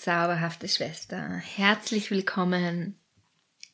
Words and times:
zauberhafte 0.00 0.66
Schwester. 0.66 1.36
Herzlich 1.36 2.10
willkommen 2.10 2.98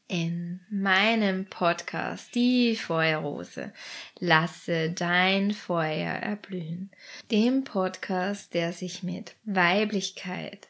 in 0.08 0.60
meinem 0.68 1.46
Podcast 1.46 2.34
Die 2.34 2.74
Feuerrose. 2.74 3.72
Lasse 4.18 4.90
dein 4.90 5.52
Feuer 5.52 6.14
erblühen. 6.14 6.90
Dem 7.30 7.62
Podcast, 7.62 8.54
der 8.54 8.72
sich 8.72 9.04
mit 9.04 9.36
Weiblichkeit, 9.44 10.66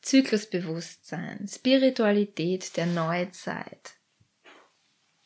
Zyklusbewusstsein, 0.00 1.48
Spiritualität 1.48 2.76
der 2.76 2.86
Neuzeit, 2.86 3.93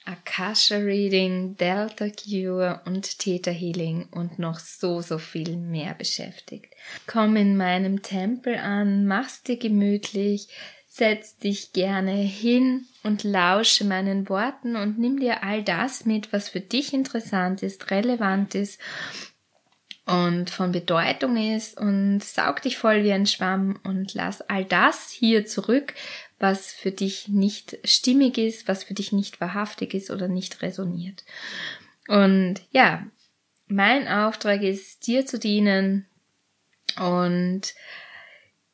Akasha 0.09 0.77
Reading, 0.77 1.57
Delta 1.57 2.09
Cure 2.09 2.81
und 2.87 3.19
Theta 3.19 3.51
Healing 3.51 4.09
und 4.11 4.39
noch 4.39 4.59
so, 4.59 5.03
so 5.03 5.19
viel 5.19 5.57
mehr 5.57 5.95
beschäftigt. 5.95 6.75
Komm 7.07 7.37
in 7.37 7.57
meinem 7.57 8.03
Tempel 8.03 8.57
an, 8.57 9.07
mach's 9.07 9.43
dir 9.43 9.59
gemütlich, 9.59 10.49
Setz 10.91 11.37
dich 11.37 11.73
gerne 11.75 12.13
hin 12.13 12.87
und 13.05 13.23
lausche 13.23 13.85
meinen 13.85 14.29
Worten 14.29 14.75
und 14.75 14.99
nimm 14.99 15.21
dir 15.21 15.45
all 15.45 15.63
das 15.63 16.07
mit, 16.07 16.33
was 16.33 16.49
für 16.49 16.61
dich 16.61 16.93
interessant 16.93 17.63
ist, 17.63 17.93
relevant 17.93 18.57
ist 18.57 18.81
und 20.07 20.49
von 20.49 20.73
Bedeutung 20.73 21.37
ist 21.37 21.79
und 21.79 22.25
saug 22.25 22.63
dich 22.63 22.79
voll 22.79 23.05
wie 23.05 23.13
ein 23.13 23.27
Schwamm 23.27 23.79
und 23.85 24.15
lass 24.15 24.41
all 24.41 24.65
das 24.65 25.11
hier 25.11 25.45
zurück, 25.45 25.95
was 26.39 26.73
für 26.73 26.93
dich 26.93 27.29
nicht 27.29 27.79
stimmig 27.85 28.39
ist, 28.39 28.69
was 28.69 28.85
für 28.85 28.95
dich 28.95 29.13
nicht 29.13 29.41
wahrhaftig 29.41 29.95
ist 29.95 30.11
oder 30.11 30.29
nicht 30.29 30.63
resoniert. 30.63 31.25
Und 32.07 32.61
ja, 32.71 33.07
mein 33.67 34.09
Auftrag 34.09 34.63
ist, 34.63 35.07
dir 35.07 35.27
zu 35.27 35.39
dienen 35.39 36.07
und 36.99 37.75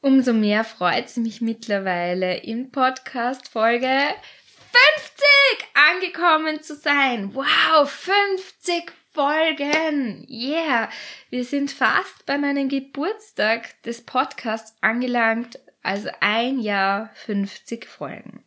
Umso 0.05 0.35
mehr 0.35 0.65
freut 0.65 1.07
es 1.07 1.17
mich 1.17 1.41
mittlerweile 1.41 2.37
in 2.37 2.71
Podcast 2.71 3.49
Folge 3.49 3.89
50 3.89 5.67
angekommen 5.73 6.63
zu 6.63 6.75
sein. 6.75 7.35
Wow, 7.35 7.91
50 7.91 8.93
Folgen. 9.13 10.27
Yeah. 10.29 10.91
Wir 11.31 11.45
sind 11.45 11.71
fast 11.71 12.27
bei 12.27 12.37
meinem 12.37 12.69
Geburtstag 12.69 13.81
des 13.85 14.05
Podcasts 14.05 14.77
angelangt. 14.83 15.59
Also 15.85 16.09
ein 16.21 16.61
Jahr 16.61 17.11
50 17.15 17.85
Folgen. 17.87 18.43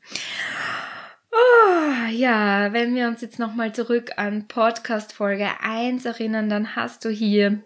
Oh, 1.32 2.08
ja, 2.10 2.74
wenn 2.74 2.96
wir 2.96 3.08
uns 3.08 3.22
jetzt 3.22 3.38
nochmal 3.38 3.74
zurück 3.74 4.14
an 4.18 4.48
Podcast 4.48 5.14
Folge 5.14 5.48
1 5.62 6.06
erinnern, 6.06 6.50
dann 6.50 6.76
hast 6.76 7.06
du 7.06 7.10
hier 7.10 7.62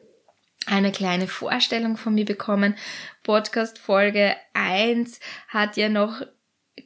eine 0.66 0.92
kleine 0.92 1.28
Vorstellung 1.28 1.96
von 1.96 2.14
mir 2.14 2.26
bekommen. 2.26 2.76
Podcast 3.24 3.80
Folge 3.80 4.36
1 4.54 5.22
hat 5.48 5.78
ja 5.78 5.88
noch 5.88 6.22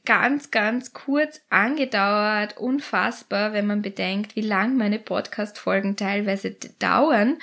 ganz, 0.05 0.51
ganz 0.51 0.93
kurz 0.93 1.41
angedauert. 1.49 2.55
Unfassbar, 2.57 3.51
wenn 3.53 3.65
man 3.65 3.81
bedenkt, 3.81 4.35
wie 4.35 4.41
lang 4.41 4.77
meine 4.77 4.99
Podcast-Folgen 4.99 5.95
teilweise 5.95 6.51
dauern. 6.79 7.39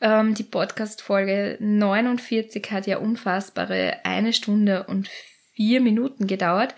Ähm, 0.00 0.34
die 0.34 0.42
Podcast-Folge 0.42 1.56
49 1.60 2.70
hat 2.70 2.86
ja 2.86 2.98
unfassbare 2.98 4.04
eine 4.04 4.32
Stunde 4.32 4.84
und 4.84 5.08
vier 5.52 5.80
Minuten 5.80 6.26
gedauert. 6.26 6.74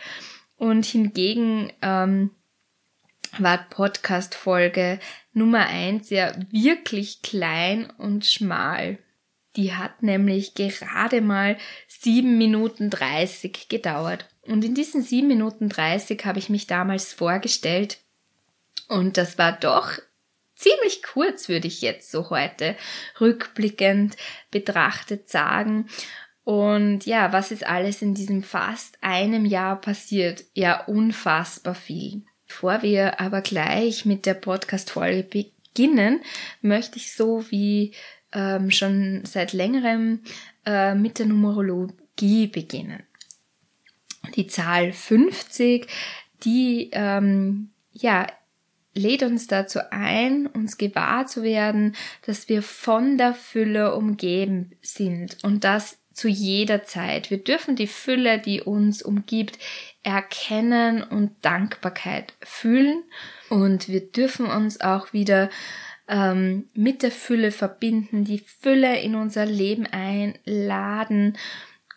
Und 0.56 0.84
hingegen 0.86 1.72
ähm, 1.82 2.30
war 3.38 3.68
Podcast-Folge 3.70 4.98
Nummer 5.32 5.66
eins 5.66 6.10
ja 6.10 6.32
wirklich 6.50 7.22
klein 7.22 7.90
und 7.98 8.24
schmal. 8.24 8.98
Die 9.56 9.74
hat 9.74 10.02
nämlich 10.02 10.54
gerade 10.54 11.20
mal 11.20 11.56
sieben 11.88 12.38
Minuten 12.38 12.90
dreißig 12.90 13.68
gedauert. 13.68 14.28
Und 14.42 14.64
in 14.64 14.74
diesen 14.74 15.02
sieben 15.02 15.28
Minuten 15.28 15.68
dreißig 15.68 16.24
habe 16.24 16.38
ich 16.38 16.48
mich 16.48 16.66
damals 16.66 17.12
vorgestellt. 17.12 17.98
Und 18.88 19.16
das 19.16 19.36
war 19.38 19.52
doch 19.52 19.98
ziemlich 20.58 21.02
kurz, 21.02 21.48
würde 21.48 21.68
ich 21.68 21.80
jetzt 21.80 22.10
so 22.10 22.30
heute 22.30 22.76
rückblickend 23.20 24.16
betrachtet 24.50 25.28
sagen. 25.28 25.88
Und 26.44 27.06
ja, 27.06 27.32
was 27.32 27.50
ist 27.50 27.66
alles 27.66 28.02
in 28.02 28.14
diesem 28.14 28.42
fast 28.42 28.98
einem 29.00 29.44
Jahr 29.44 29.80
passiert? 29.80 30.44
Ja, 30.54 30.84
unfassbar 30.84 31.74
viel. 31.74 32.22
Bevor 32.46 32.82
wir 32.82 33.20
aber 33.20 33.42
gleich 33.42 34.04
mit 34.04 34.24
der 34.24 34.34
Podcast-Folge 34.34 35.22
beginnen, 35.22 36.22
möchte 36.62 36.96
ich 36.96 37.14
so 37.14 37.44
wie 37.50 37.92
ähm, 38.32 38.70
schon 38.70 39.24
seit 39.26 39.52
längerem 39.52 40.22
äh, 40.64 40.94
mit 40.94 41.18
der 41.18 41.26
Numerologie 41.26 42.46
beginnen. 42.46 43.02
Die 44.34 44.46
Zahl 44.46 44.92
50, 44.92 45.86
die 46.42 46.88
ähm, 46.92 47.70
ja 47.92 48.26
lädt 48.94 49.22
uns 49.22 49.46
dazu 49.46 49.80
ein, 49.90 50.46
uns 50.46 50.76
gewahr 50.76 51.26
zu 51.26 51.42
werden, 51.42 51.94
dass 52.26 52.48
wir 52.48 52.62
von 52.62 53.18
der 53.18 53.34
Fülle 53.34 53.94
umgeben 53.94 54.72
sind 54.82 55.38
und 55.42 55.64
das 55.64 55.98
zu 56.18 56.28
jeder 56.28 56.82
Zeit. 56.82 57.30
Wir 57.30 57.38
dürfen 57.38 57.76
die 57.76 57.86
Fülle, 57.86 58.40
die 58.40 58.60
uns 58.60 59.02
umgibt, 59.02 59.56
erkennen 60.02 61.02
und 61.02 61.32
Dankbarkeit 61.42 62.34
fühlen. 62.42 63.04
Und 63.50 63.88
wir 63.88 64.00
dürfen 64.00 64.46
uns 64.46 64.80
auch 64.80 65.12
wieder 65.12 65.48
ähm, 66.08 66.68
mit 66.74 67.04
der 67.04 67.12
Fülle 67.12 67.52
verbinden, 67.52 68.24
die 68.24 68.40
Fülle 68.40 68.98
in 69.00 69.14
unser 69.14 69.46
Leben 69.46 69.86
einladen. 69.86 71.36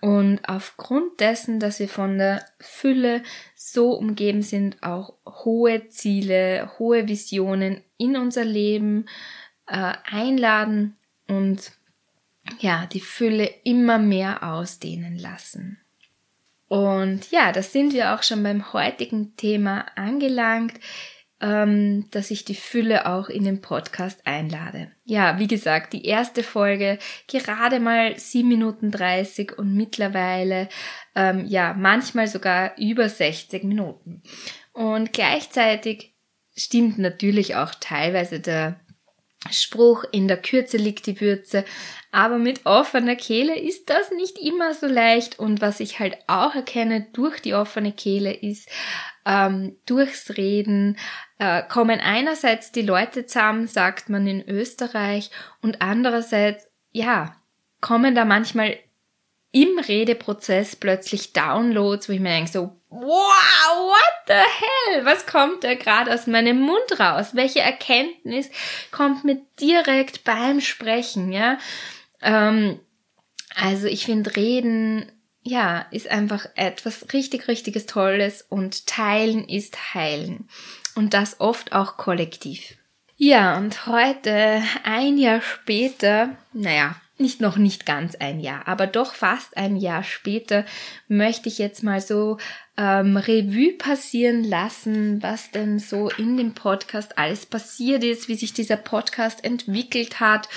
Und 0.02 0.40
aufgrund 0.50 1.20
dessen, 1.20 1.60
dass 1.60 1.80
wir 1.80 1.88
von 1.88 2.18
der 2.18 2.44
Fülle 2.60 3.22
so 3.56 3.94
umgeben 3.94 4.42
sind, 4.42 4.82
auch 4.82 5.14
hohe 5.28 5.90
Ziele, 5.90 6.72
hohe 6.80 7.08
Visionen 7.08 7.84
in 7.98 8.18
unser 8.18 8.44
Leben 8.44 9.06
äh, 9.68 9.94
einladen 10.04 10.98
und 11.28 11.72
ja, 12.60 12.88
die 12.88 13.00
Fülle 13.00 13.48
immer 13.64 14.00
mehr 14.00 14.42
ausdehnen 14.42 15.20
lassen. 15.20 15.78
Und 16.68 17.30
ja, 17.32 17.52
das 17.52 17.72
sind 17.72 17.94
wir 17.94 18.16
auch 18.16 18.24
schon 18.24 18.42
beim 18.44 18.74
heutigen 18.74 19.36
Thema 19.36 19.86
angelangt, 19.96 20.80
ähm, 21.42 22.08
dass 22.12 22.32
ich 22.32 22.46
die 22.46 22.56
Fülle 22.56 23.08
auch 23.08 23.28
in 23.28 23.44
den 23.44 23.62
Podcast 23.62 24.26
einlade. 24.26 24.92
Ja, 25.04 25.40
wie 25.40 25.48
gesagt, 25.48 25.94
die 25.94 26.06
erste 26.06 26.44
Folge 26.44 27.00
gerade 27.28 27.80
mal 27.80 28.18
7 28.18 28.48
Minuten 28.48 28.92
30 28.92 29.58
und 29.58 29.74
mittlerweile 29.74 30.70
ähm, 31.16 31.46
ja 31.48 31.74
manchmal 31.74 32.28
sogar 32.28 32.78
über 32.78 33.10
60 33.10 33.64
Minuten. 33.64 34.22
Und 34.72 35.14
gleichzeitig 35.14 36.14
stimmt 36.56 37.00
natürlich 37.00 37.56
auch 37.56 37.74
teilweise 37.80 38.40
der 38.40 38.80
Spruch, 39.50 40.04
in 40.12 40.28
der 40.28 40.38
Kürze 40.38 40.78
liegt 40.78 41.08
die 41.08 41.20
Würze, 41.20 41.66
aber 42.12 42.38
mit 42.38 42.66
offener 42.66 43.16
Kehle 43.16 43.58
ist 43.58 43.90
das 43.90 44.12
nicht 44.12 44.38
immer 44.38 44.76
so 44.76 44.86
leicht. 44.86 45.40
Und 45.40 45.62
was 45.62 45.80
ich 45.80 46.00
halt 46.00 46.18
auch 46.28 46.54
erkenne 46.54 47.08
durch 47.14 47.40
die 47.40 47.56
offene 47.56 47.92
Kehle 47.92 48.34
ist, 48.34 48.70
ähm, 49.26 49.78
durchs 49.86 50.38
Reden 50.38 50.98
äh, 51.40 51.64
kommen 51.64 52.00
einerseits 52.00 52.72
die 52.72 52.82
Leute 52.82 53.26
zusammen, 53.26 53.68
sagt 53.68 54.10
man 54.10 54.28
in 54.28 54.48
Österreich, 54.48 55.32
und 55.62 55.82
andererseits, 55.82 56.68
ja, 56.92 57.36
kommen 57.82 58.16
da 58.16 58.26
manchmal 58.26 58.78
im 59.52 59.80
Redeprozess 59.80 60.76
plötzlich 60.76 61.34
Downloads, 61.34 62.08
wo 62.08 62.14
ich 62.14 62.20
mir 62.20 62.30
denke 62.30 62.52
so, 62.52 62.72
wow, 62.90 63.00
what 63.00 64.28
the 64.28 64.34
hell? 64.34 65.06
Was 65.06 65.26
kommt 65.26 65.64
da 65.64 65.76
gerade 65.76 66.14
aus 66.14 66.28
meinem 66.28 66.62
Mund 66.62 67.00
raus? 67.00 67.36
Welche 67.36 67.60
Erkenntnis 67.60 68.50
kommt 68.92 69.24
mir 69.24 69.42
direkt 69.60 70.24
beim 70.24 70.62
Sprechen, 70.62 71.32
ja? 71.32 71.58
Ähm, 72.22 72.80
also 73.56 73.88
ich 73.88 74.06
finde 74.06 74.36
Reden, 74.36 75.12
ja, 75.44 75.86
ist 75.92 76.08
einfach 76.08 76.46
etwas 76.56 77.14
richtig, 77.14 77.48
richtiges 77.48 77.86
Tolles 77.86 78.46
und 78.48 78.88
Teilen 78.88 79.48
ist 79.48 79.94
Heilen. 79.94 80.48
Und 80.96 81.14
das 81.14 81.40
oft 81.40 81.74
auch 81.74 81.98
kollektiv. 81.98 82.76
Ja, 83.18 83.58
und 83.58 83.86
heute, 83.86 84.62
ein 84.84 85.18
Jahr 85.18 85.42
später, 85.42 86.36
naja, 86.54 86.96
nicht 87.18 87.40
noch 87.40 87.56
nicht 87.56 87.86
ganz 87.86 88.16
ein 88.16 88.40
Jahr, 88.40 88.68
aber 88.68 88.88
doch 88.88 89.14
fast 89.14 89.56
ein 89.56 89.76
Jahr 89.76 90.04
später 90.04 90.66
möchte 91.08 91.48
ich 91.50 91.60
jetzt 91.60 91.84
mal 91.84 92.02
so 92.02 92.38
ähm, 92.78 93.16
Revue 93.16 93.74
passieren 93.78 94.44
lassen, 94.44 95.22
was 95.22 95.52
denn 95.52 95.78
so 95.78 96.10
in 96.10 96.36
dem 96.36 96.54
Podcast 96.54 97.18
alles 97.18 97.46
passiert 97.46 98.04
ist, 98.04 98.28
wie 98.28 98.36
sich 98.36 98.54
dieser 98.54 98.78
Podcast 98.78 99.44
entwickelt 99.44 100.20
hat 100.20 100.50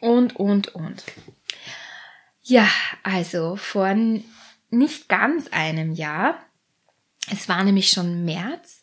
und, 0.00 0.36
und, 0.36 0.74
und. 0.74 1.02
Ja, 2.44 2.68
also 3.02 3.56
vor 3.56 3.94
nicht 4.70 5.08
ganz 5.08 5.48
einem 5.48 5.92
Jahr, 5.92 6.38
es 7.32 7.48
war 7.48 7.64
nämlich 7.64 7.88
schon 7.88 8.24
März, 8.24 8.82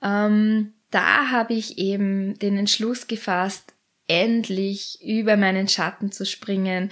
ähm, 0.00 0.74
da 0.90 1.30
habe 1.30 1.54
ich 1.54 1.78
eben 1.78 2.38
den 2.38 2.56
Entschluss 2.56 3.08
gefasst, 3.08 3.74
endlich 4.06 4.98
über 5.02 5.36
meinen 5.36 5.66
Schatten 5.68 6.12
zu 6.12 6.24
springen, 6.24 6.90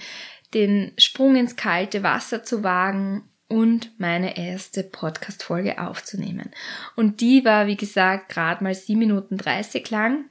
den 0.53 0.91
Sprung 0.97 1.35
ins 1.35 1.55
kalte 1.55 2.03
Wasser 2.03 2.43
zu 2.43 2.63
wagen 2.63 3.29
und 3.47 3.97
meine 3.99 4.37
erste 4.37 4.83
Podcast-Folge 4.83 5.79
aufzunehmen. 5.79 6.51
Und 6.95 7.21
die 7.21 7.45
war, 7.45 7.67
wie 7.67 7.77
gesagt, 7.77 8.29
gerade 8.29 8.63
mal 8.63 8.73
7 8.73 8.97
Minuten 8.97 9.37
30 9.37 9.89
lang. 9.91 10.25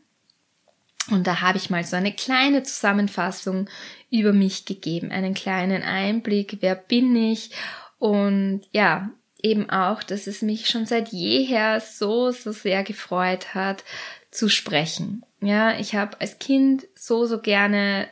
Und 1.10 1.26
da 1.26 1.40
habe 1.40 1.58
ich 1.58 1.70
mal 1.70 1.84
so 1.84 1.96
eine 1.96 2.12
kleine 2.12 2.62
Zusammenfassung 2.62 3.68
über 4.10 4.32
mich 4.32 4.64
gegeben, 4.64 5.10
einen 5.10 5.34
kleinen 5.34 5.82
Einblick, 5.82 6.58
wer 6.60 6.74
bin 6.74 7.14
ich 7.16 7.50
und 7.98 8.62
ja, 8.72 9.10
eben 9.42 9.70
auch, 9.70 10.02
dass 10.02 10.26
es 10.26 10.42
mich 10.42 10.68
schon 10.68 10.86
seit 10.86 11.08
jeher 11.08 11.80
so, 11.80 12.30
so 12.30 12.52
sehr 12.52 12.82
gefreut 12.82 13.54
hat, 13.54 13.84
zu 14.30 14.48
sprechen. 14.48 15.24
Ja, 15.40 15.78
ich 15.78 15.94
habe 15.94 16.20
als 16.20 16.38
Kind 16.38 16.86
so, 16.94 17.26
so 17.26 17.40
gerne, 17.40 18.08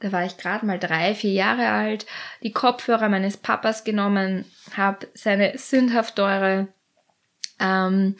da 0.00 0.12
war 0.12 0.24
ich 0.24 0.36
gerade 0.36 0.64
mal 0.64 0.78
drei, 0.78 1.14
vier 1.14 1.32
Jahre 1.32 1.68
alt, 1.68 2.06
die 2.42 2.52
Kopfhörer 2.52 3.08
meines 3.08 3.36
Papas 3.36 3.84
genommen, 3.84 4.44
habe 4.76 5.08
seine 5.14 5.56
sündhaft 5.58 6.16
teure 6.16 6.68
ähm, 7.58 8.16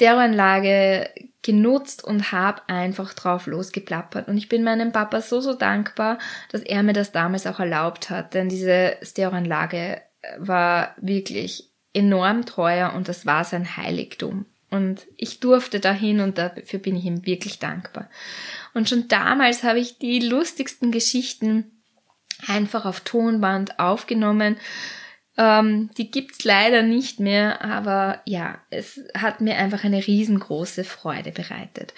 Stereoanlage 0.00 1.10
genutzt 1.42 2.02
und 2.02 2.32
habe 2.32 2.62
einfach 2.68 3.12
drauf 3.12 3.46
losgeplappert. 3.46 4.28
Und 4.28 4.38
ich 4.38 4.48
bin 4.48 4.64
meinem 4.64 4.92
Papa 4.92 5.20
so, 5.20 5.42
so 5.42 5.52
dankbar, 5.52 6.18
dass 6.50 6.62
er 6.62 6.82
mir 6.82 6.94
das 6.94 7.12
damals 7.12 7.46
auch 7.46 7.60
erlaubt 7.60 8.08
hat, 8.08 8.32
denn 8.32 8.48
diese 8.48 8.96
Stereoanlage 9.02 10.00
war 10.38 10.94
wirklich 10.98 11.70
enorm 11.92 12.46
teuer 12.46 12.94
und 12.94 13.08
das 13.08 13.26
war 13.26 13.44
sein 13.44 13.76
Heiligtum. 13.76 14.46
Und 14.70 15.06
ich 15.18 15.40
durfte 15.40 15.80
dahin 15.80 16.20
und 16.20 16.38
dafür 16.38 16.78
bin 16.78 16.96
ich 16.96 17.04
ihm 17.04 17.26
wirklich 17.26 17.58
dankbar. 17.58 18.08
Und 18.72 18.88
schon 18.88 19.08
damals 19.08 19.64
habe 19.64 19.80
ich 19.80 19.98
die 19.98 20.20
lustigsten 20.20 20.92
Geschichten 20.92 21.82
einfach 22.46 22.86
auf 22.86 23.00
Tonband 23.00 23.78
aufgenommen 23.78 24.56
ähm, 25.40 25.88
die 25.96 26.10
gibt's 26.10 26.44
leider 26.44 26.82
nicht 26.82 27.18
mehr, 27.18 27.64
aber 27.64 28.20
ja, 28.26 28.58
es 28.68 29.00
hat 29.16 29.40
mir 29.40 29.56
einfach 29.56 29.84
eine 29.84 30.06
riesengroße 30.06 30.84
Freude 30.84 31.32
bereitet. 31.32 31.94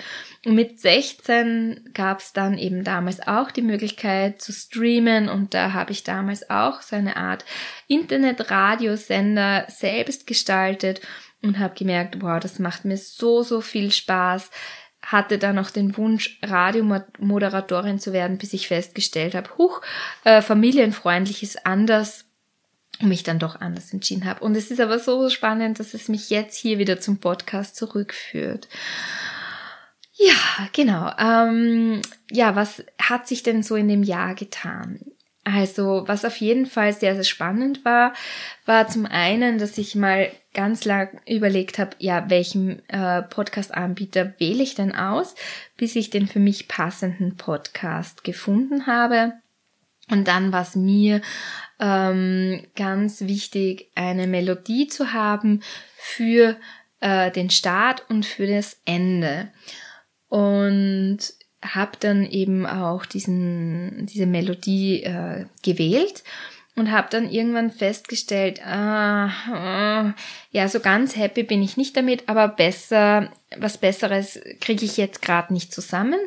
Und 0.46 0.54
mit 0.54 0.78
16 0.78 1.90
gab's 1.92 2.32
dann 2.32 2.56
eben 2.56 2.84
damals 2.84 3.26
auch 3.26 3.50
die 3.50 3.62
Möglichkeit 3.62 4.40
zu 4.40 4.52
streamen 4.52 5.28
und 5.28 5.54
da 5.54 5.72
habe 5.72 5.90
ich 5.90 6.04
damals 6.04 6.50
auch 6.50 6.82
so 6.82 6.94
eine 6.94 7.16
Art 7.16 7.44
Internetradiosender 7.88 9.64
selbst 9.66 10.28
gestaltet 10.28 11.00
und 11.42 11.58
habe 11.58 11.74
gemerkt, 11.74 12.22
wow, 12.22 12.38
das 12.38 12.60
macht 12.60 12.84
mir 12.84 12.96
so, 12.96 13.42
so 13.42 13.60
viel 13.60 13.90
Spaß 13.90 14.50
hatte 15.04 15.36
dann 15.36 15.56
noch 15.56 15.70
den 15.70 15.96
Wunsch, 15.96 16.38
Radiomoderatorin 16.44 17.98
zu 17.98 18.12
werden, 18.12 18.38
bis 18.38 18.52
ich 18.52 18.68
festgestellt 18.68 19.34
habe, 19.34 19.50
huch, 19.58 19.80
äh, 20.22 20.42
familienfreundlich 20.42 21.42
ist 21.42 21.66
anders 21.66 22.31
mich 23.02 23.22
dann 23.22 23.38
doch 23.38 23.60
anders 23.60 23.92
entschieden 23.92 24.24
habe. 24.24 24.44
Und 24.44 24.56
es 24.56 24.70
ist 24.70 24.80
aber 24.80 24.98
so 24.98 25.28
spannend, 25.28 25.80
dass 25.80 25.94
es 25.94 26.08
mich 26.08 26.30
jetzt 26.30 26.56
hier 26.56 26.78
wieder 26.78 27.00
zum 27.00 27.18
Podcast 27.18 27.76
zurückführt. 27.76 28.68
Ja, 30.14 30.68
genau. 30.72 31.10
Ähm, 31.18 32.02
ja, 32.30 32.54
was 32.54 32.84
hat 33.00 33.26
sich 33.26 33.42
denn 33.42 33.62
so 33.62 33.76
in 33.76 33.88
dem 33.88 34.02
Jahr 34.02 34.34
getan? 34.34 35.00
Also, 35.44 36.04
was 36.06 36.24
auf 36.24 36.36
jeden 36.36 36.66
Fall 36.66 36.92
sehr, 36.92 37.16
sehr 37.16 37.24
spannend 37.24 37.84
war, 37.84 38.12
war 38.64 38.86
zum 38.86 39.06
einen, 39.06 39.58
dass 39.58 39.76
ich 39.76 39.96
mal 39.96 40.30
ganz 40.54 40.84
lang 40.84 41.20
überlegt 41.26 41.78
habe, 41.80 41.96
ja, 41.98 42.30
welchen 42.30 42.88
äh, 42.88 43.22
Podcast-Anbieter 43.22 44.34
wähle 44.38 44.62
ich 44.62 44.76
denn 44.76 44.94
aus, 44.94 45.34
bis 45.76 45.96
ich 45.96 46.10
den 46.10 46.28
für 46.28 46.38
mich 46.38 46.68
passenden 46.68 47.36
Podcast 47.36 48.22
gefunden 48.22 48.86
habe. 48.86 49.32
Und 50.10 50.28
dann 50.28 50.52
war 50.52 50.62
es 50.62 50.74
mir 50.76 51.20
ähm, 51.80 52.66
ganz 52.76 53.22
wichtig, 53.22 53.90
eine 53.94 54.26
Melodie 54.26 54.88
zu 54.88 55.12
haben 55.12 55.62
für 55.96 56.56
äh, 57.00 57.30
den 57.30 57.50
Start 57.50 58.08
und 58.08 58.26
für 58.26 58.46
das 58.46 58.80
Ende. 58.84 59.50
Und 60.28 61.18
habe 61.64 61.92
dann 62.00 62.26
eben 62.26 62.66
auch 62.66 63.06
diesen, 63.06 64.06
diese 64.06 64.26
Melodie 64.26 65.04
äh, 65.04 65.46
gewählt 65.62 66.24
und 66.74 66.90
habe 66.90 67.08
dann 67.10 67.30
irgendwann 67.30 67.70
festgestellt, 67.70 68.64
ah, 68.66 69.26
ah, 69.26 70.14
ja, 70.50 70.68
so 70.68 70.80
ganz 70.80 71.16
happy 71.16 71.42
bin 71.42 71.62
ich 71.62 71.76
nicht 71.76 71.96
damit, 71.96 72.28
aber 72.28 72.48
besser, 72.48 73.30
was 73.56 73.78
Besseres 73.78 74.40
kriege 74.60 74.84
ich 74.84 74.96
jetzt 74.96 75.22
gerade 75.22 75.52
nicht 75.52 75.72
zusammen 75.72 76.18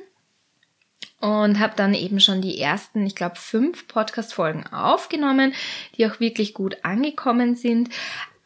und 1.26 1.60
habe 1.60 1.74
dann 1.76 1.96
eben 1.96 2.20
schon 2.20 2.42
die 2.44 2.60
ersten, 2.62 3.04
ich 3.04 3.16
glaube, 3.16 3.38
fünf 3.38 3.88
Podcast-Folgen 3.88 4.68
aufgenommen, 4.68 5.56
die 5.98 6.06
auch 6.06 6.20
wirklich 6.20 6.54
gut 6.54 6.78
angekommen 6.84 7.56
sind. 7.56 7.90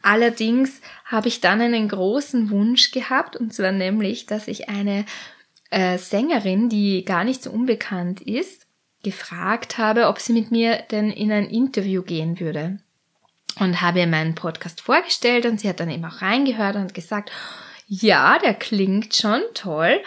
Allerdings 0.00 0.80
habe 1.04 1.28
ich 1.28 1.42
dann 1.42 1.60
einen 1.60 1.88
großen 1.88 2.48
Wunsch 2.48 2.90
gehabt, 2.90 3.36
und 3.36 3.52
zwar 3.52 3.72
nämlich, 3.72 4.24
dass 4.24 4.48
ich 4.48 4.70
eine 4.70 5.04
äh, 5.68 5.98
Sängerin, 5.98 6.70
die 6.70 7.04
gar 7.04 7.24
nicht 7.24 7.42
so 7.42 7.50
unbekannt 7.50 8.22
ist, 8.22 8.66
gefragt 9.02 9.76
habe, 9.76 10.06
ob 10.06 10.18
sie 10.18 10.32
mit 10.32 10.50
mir 10.50 10.76
denn 10.90 11.10
in 11.10 11.30
ein 11.30 11.50
Interview 11.50 12.02
gehen 12.02 12.40
würde. 12.40 12.78
Und 13.58 13.82
habe 13.82 13.98
ihr 13.98 14.06
meinen 14.06 14.34
Podcast 14.34 14.80
vorgestellt 14.80 15.44
und 15.44 15.60
sie 15.60 15.68
hat 15.68 15.80
dann 15.80 15.90
eben 15.90 16.04
auch 16.06 16.22
reingehört 16.22 16.76
und 16.76 16.94
gesagt, 16.94 17.30
ja, 17.92 18.38
der 18.38 18.54
klingt 18.54 19.16
schon 19.16 19.42
toll, 19.52 20.00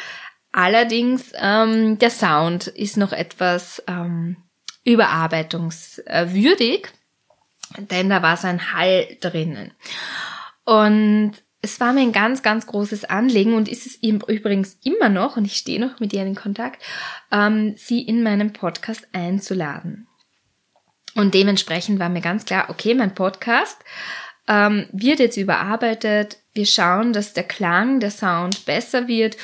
Allerdings 0.53 1.33
ähm, 1.35 1.97
der 1.97 2.11
Sound 2.11 2.67
ist 2.67 2.95
noch 2.95 3.11
etwas 3.11 3.83
ähm, 3.87 4.37
überarbeitungswürdig, 4.85 6.87
denn 7.77 8.09
da 8.09 8.21
war 8.21 8.37
so 8.37 8.47
ein 8.47 8.71
Hall 8.71 9.17
drinnen. 9.19 9.73
Und 10.63 11.33
es 11.63 11.79
war 11.79 11.91
mir 11.91 12.01
ein 12.01 12.11
ganz, 12.11 12.43
ganz 12.43 12.67
großes 12.67 13.05
Anliegen 13.05 13.55
und 13.55 13.67
ist 13.67 13.87
es 13.87 13.95
übrigens 13.95 14.77
immer 14.83 15.09
noch, 15.09 15.37
und 15.37 15.45
ich 15.45 15.57
stehe 15.57 15.79
noch 15.79 15.99
mit 15.99 16.13
ihr 16.13 16.23
in 16.23 16.35
Kontakt, 16.35 16.83
ähm, 17.31 17.73
sie 17.75 18.03
in 18.03 18.21
meinem 18.21 18.53
Podcast 18.53 19.07
einzuladen. 19.11 20.07
Und 21.15 21.33
dementsprechend 21.33 21.97
war 21.97 22.09
mir 22.09 22.21
ganz 22.21 22.45
klar, 22.45 22.69
okay, 22.69 22.93
mein 22.93 23.15
Podcast 23.15 23.79
ähm, 24.47 24.85
wird 24.91 25.19
jetzt 25.19 25.37
überarbeitet. 25.37 26.37
Wir 26.53 26.67
schauen, 26.67 27.11
dass 27.11 27.33
der 27.33 27.43
Klang, 27.43 27.99
der 27.99 28.11
Sound 28.11 28.65
besser 28.65 29.07
wird 29.07 29.35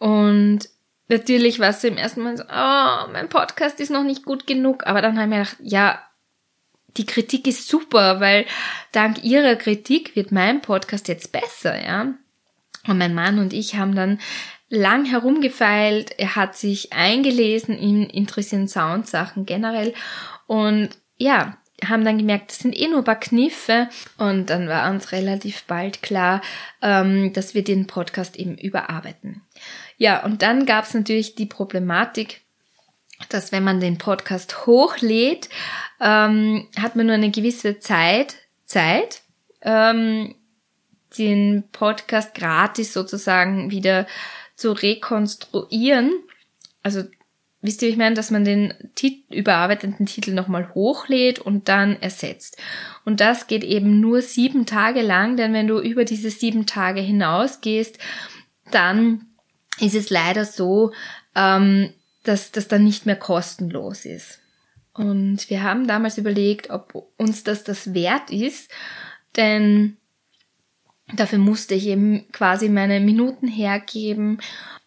und 0.00 0.60
natürlich 1.08 1.60
war 1.60 1.68
es 1.68 1.84
im 1.84 1.98
ersten 1.98 2.22
Mal 2.22 2.36
so, 2.36 2.44
oh, 2.44 3.12
mein 3.12 3.28
Podcast 3.28 3.78
ist 3.80 3.90
noch 3.90 4.02
nicht 4.02 4.24
gut 4.24 4.46
genug. 4.46 4.86
Aber 4.86 5.02
dann 5.02 5.18
haben 5.18 5.30
wir 5.30 5.40
gedacht, 5.40 5.56
ja, 5.62 6.02
die 6.96 7.04
Kritik 7.04 7.46
ist 7.46 7.68
super, 7.68 8.18
weil 8.18 8.46
dank 8.92 9.22
ihrer 9.22 9.56
Kritik 9.56 10.16
wird 10.16 10.32
mein 10.32 10.62
Podcast 10.62 11.06
jetzt 11.08 11.32
besser, 11.32 11.80
ja. 11.80 12.14
Und 12.86 12.98
mein 12.98 13.14
Mann 13.14 13.38
und 13.38 13.52
ich 13.52 13.76
haben 13.76 13.94
dann 13.94 14.18
lang 14.70 15.04
herumgefeilt. 15.04 16.18
Er 16.18 16.34
hat 16.34 16.56
sich 16.56 16.94
eingelesen 16.94 17.76
in 17.76 18.08
interessieren 18.08 18.68
Soundsachen 18.68 19.44
generell. 19.44 19.92
Und 20.46 20.88
ja, 21.18 21.58
haben 21.86 22.04
dann 22.04 22.18
gemerkt, 22.18 22.50
das 22.50 22.58
sind 22.60 22.76
eh 22.78 22.88
nur 22.88 22.98
ein 22.98 23.04
paar 23.04 23.20
Kniffe. 23.20 23.88
Und 24.16 24.48
dann 24.48 24.68
war 24.68 24.90
uns 24.90 25.12
relativ 25.12 25.64
bald 25.64 26.02
klar, 26.02 26.40
ähm, 26.82 27.32
dass 27.34 27.54
wir 27.54 27.64
den 27.64 27.86
Podcast 27.86 28.36
eben 28.36 28.56
überarbeiten. 28.56 29.42
Ja, 30.00 30.24
und 30.24 30.40
dann 30.40 30.64
gab 30.64 30.86
es 30.86 30.94
natürlich 30.94 31.34
die 31.34 31.44
Problematik, 31.44 32.40
dass 33.28 33.52
wenn 33.52 33.62
man 33.62 33.80
den 33.80 33.98
Podcast 33.98 34.64
hochlädt, 34.64 35.50
ähm, 36.00 36.66
hat 36.78 36.96
man 36.96 37.04
nur 37.04 37.16
eine 37.16 37.30
gewisse 37.30 37.80
Zeit, 37.80 38.36
Zeit, 38.64 39.20
ähm, 39.60 40.34
den 41.18 41.64
Podcast 41.70 42.34
gratis 42.34 42.94
sozusagen 42.94 43.70
wieder 43.70 44.06
zu 44.56 44.72
rekonstruieren. 44.72 46.10
Also 46.82 47.02
wisst 47.60 47.82
ihr, 47.82 47.90
ich 47.90 47.98
meine, 47.98 48.14
dass 48.14 48.30
man 48.30 48.46
den 48.46 48.72
Tit 48.94 49.24
überarbeiteten 49.28 50.06
Titel 50.06 50.32
nochmal 50.32 50.72
hochlädt 50.72 51.40
und 51.40 51.68
dann 51.68 52.00
ersetzt. 52.00 52.56
Und 53.04 53.20
das 53.20 53.48
geht 53.48 53.64
eben 53.64 54.00
nur 54.00 54.22
sieben 54.22 54.64
Tage 54.64 55.02
lang, 55.02 55.36
denn 55.36 55.52
wenn 55.52 55.66
du 55.66 55.78
über 55.78 56.06
diese 56.06 56.30
sieben 56.30 56.64
Tage 56.64 57.02
hinausgehst, 57.02 57.98
dann 58.70 59.26
ist 59.80 59.94
es 59.94 60.10
leider 60.10 60.44
so, 60.44 60.92
ähm, 61.34 61.92
dass 62.24 62.52
das 62.52 62.68
dann 62.68 62.84
nicht 62.84 63.06
mehr 63.06 63.16
kostenlos 63.16 64.04
ist. 64.04 64.40
Und 64.92 65.48
wir 65.48 65.62
haben 65.62 65.86
damals 65.86 66.18
überlegt, 66.18 66.70
ob 66.70 67.12
uns 67.16 67.44
das 67.44 67.64
das 67.64 67.94
wert 67.94 68.30
ist, 68.30 68.70
denn 69.36 69.96
dafür 71.14 71.38
musste 71.38 71.74
ich 71.74 71.86
eben 71.86 72.30
quasi 72.32 72.68
meine 72.68 73.00
Minuten 73.00 73.48
hergeben 73.48 74.40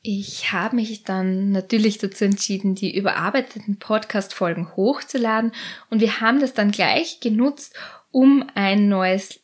ich 0.06 0.52
habe 0.52 0.76
mich 0.76 1.04
dann 1.04 1.52
natürlich 1.52 1.98
dazu 1.98 2.26
entschieden, 2.26 2.76
die 2.76 2.94
überarbeiteten 2.96 3.80
Podcast-Folgen 3.80 4.76
hochzuladen 4.76 5.54
und 5.90 6.02
wir 6.02 6.20
haben 6.20 6.42
das 6.42 6.54
dann 6.54 6.72
gleich 6.72 7.22
genutzt, 7.22 7.74
um 8.12 8.46
ein 8.54 8.90
neues 8.90 9.40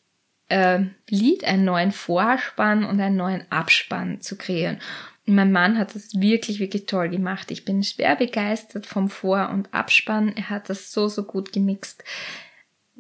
äh, 0.50 0.82
Lied, 1.10 1.46
einen 1.46 1.64
neuen 1.64 1.94
Vorspann 1.94 2.84
und 2.84 3.00
einen 3.00 3.16
neuen 3.16 3.50
Abspann 3.50 4.20
zu 4.20 4.38
kreieren. 4.38 4.82
Mein 5.30 5.52
Mann 5.52 5.78
hat 5.78 5.96
das 5.96 6.20
wirklich, 6.20 6.60
wirklich 6.60 6.86
toll 6.86 7.10
gemacht. 7.10 7.52
Ich 7.52 7.66
bin 7.66 7.84
schwer 7.84 8.16
begeistert 8.16 8.86
vom 8.86 9.10
Vor- 9.10 9.50
und 9.50 9.74
Abspann. 9.74 10.34
Er 10.36 10.50
hat 10.50 10.70
das 10.70 10.92
so, 10.92 11.08
so 11.08 11.24
gut 11.24 11.54
gemixt. 11.54 12.04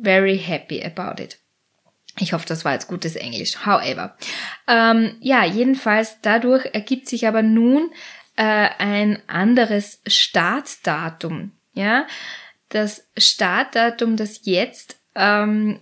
Very 0.01 0.38
happy 0.38 0.83
about 0.83 1.21
it. 1.21 1.39
Ich 2.19 2.33
hoffe, 2.33 2.45
das 2.48 2.65
war 2.65 2.74
jetzt 2.74 2.88
gutes 2.88 3.15
Englisch. 3.15 3.65
However. 3.65 4.17
Ähm, 4.67 5.15
ja, 5.21 5.45
jedenfalls 5.45 6.17
dadurch 6.21 6.65
ergibt 6.74 7.07
sich 7.07 7.27
aber 7.27 7.41
nun 7.41 7.91
äh, 8.36 8.69
ein 8.77 9.21
anderes 9.27 10.01
Startdatum. 10.07 11.51
Ja, 11.74 12.07
das 12.69 13.07
Startdatum, 13.17 14.17
das 14.17 14.41
jetzt 14.43 15.00
ähm, 15.15 15.79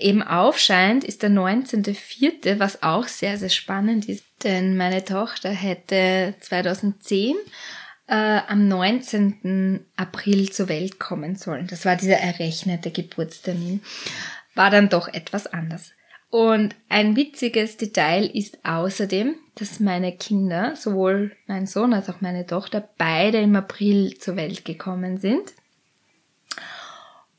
eben 0.00 0.22
aufscheint, 0.22 1.04
ist 1.04 1.22
der 1.22 1.30
19.04., 1.30 2.58
was 2.58 2.82
auch 2.82 3.06
sehr, 3.06 3.38
sehr 3.38 3.48
spannend 3.48 4.08
ist, 4.08 4.24
denn 4.42 4.76
meine 4.76 5.04
Tochter 5.04 5.50
hätte 5.50 6.34
2010 6.40 7.36
äh, 8.08 8.40
am 8.48 8.68
19. 8.68 9.86
April 9.96 10.50
zur 10.50 10.68
Welt 10.68 10.98
kommen 10.98 11.36
sollen. 11.36 11.66
Das 11.68 11.84
war 11.84 11.96
dieser 11.96 12.18
errechnete 12.18 12.90
Geburtstermin 12.90 13.80
war 14.54 14.70
dann 14.70 14.88
doch 14.88 15.08
etwas 15.08 15.46
anders. 15.46 15.92
Und 16.28 16.76
ein 16.88 17.16
witziges 17.16 17.76
Detail 17.76 18.24
ist 18.24 18.64
außerdem, 18.64 19.34
dass 19.56 19.80
meine 19.80 20.16
Kinder, 20.16 20.76
sowohl 20.76 21.32
mein 21.46 21.66
Sohn 21.66 21.92
als 21.92 22.08
auch 22.08 22.20
meine 22.20 22.46
Tochter, 22.46 22.88
beide 22.98 23.38
im 23.38 23.56
April 23.56 24.16
zur 24.18 24.36
Welt 24.36 24.64
gekommen 24.64 25.18
sind. 25.18 25.52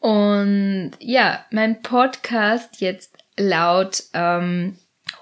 Und 0.01 0.93
ja, 0.99 1.45
mein 1.51 1.83
Podcast 1.83 2.81
jetzt 2.81 3.15
laut 3.37 4.03
ähm, 4.13 4.77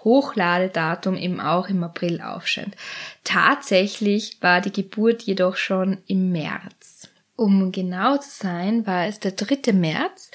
Hochladedatum 0.05 1.17
eben 1.17 1.41
auch 1.41 1.67
im 1.67 1.83
April 1.83 2.21
aufscheint. 2.21 2.77
Tatsächlich 3.25 4.41
war 4.41 4.61
die 4.61 4.71
Geburt 4.71 5.23
jedoch 5.23 5.57
schon 5.57 5.97
im 6.07 6.31
März. 6.31 7.09
Um 7.35 7.73
genau 7.73 8.17
zu 8.17 8.29
sein, 8.29 8.87
war 8.87 9.05
es 9.05 9.19
der 9.19 9.33
3. 9.33 9.73
März 9.73 10.31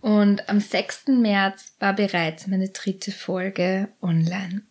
und 0.00 0.48
am 0.48 0.58
6. 0.58 1.08
März 1.08 1.74
war 1.78 1.92
bereits 1.92 2.46
meine 2.46 2.70
dritte 2.70 3.12
Folge 3.12 3.88
online. 4.00 4.62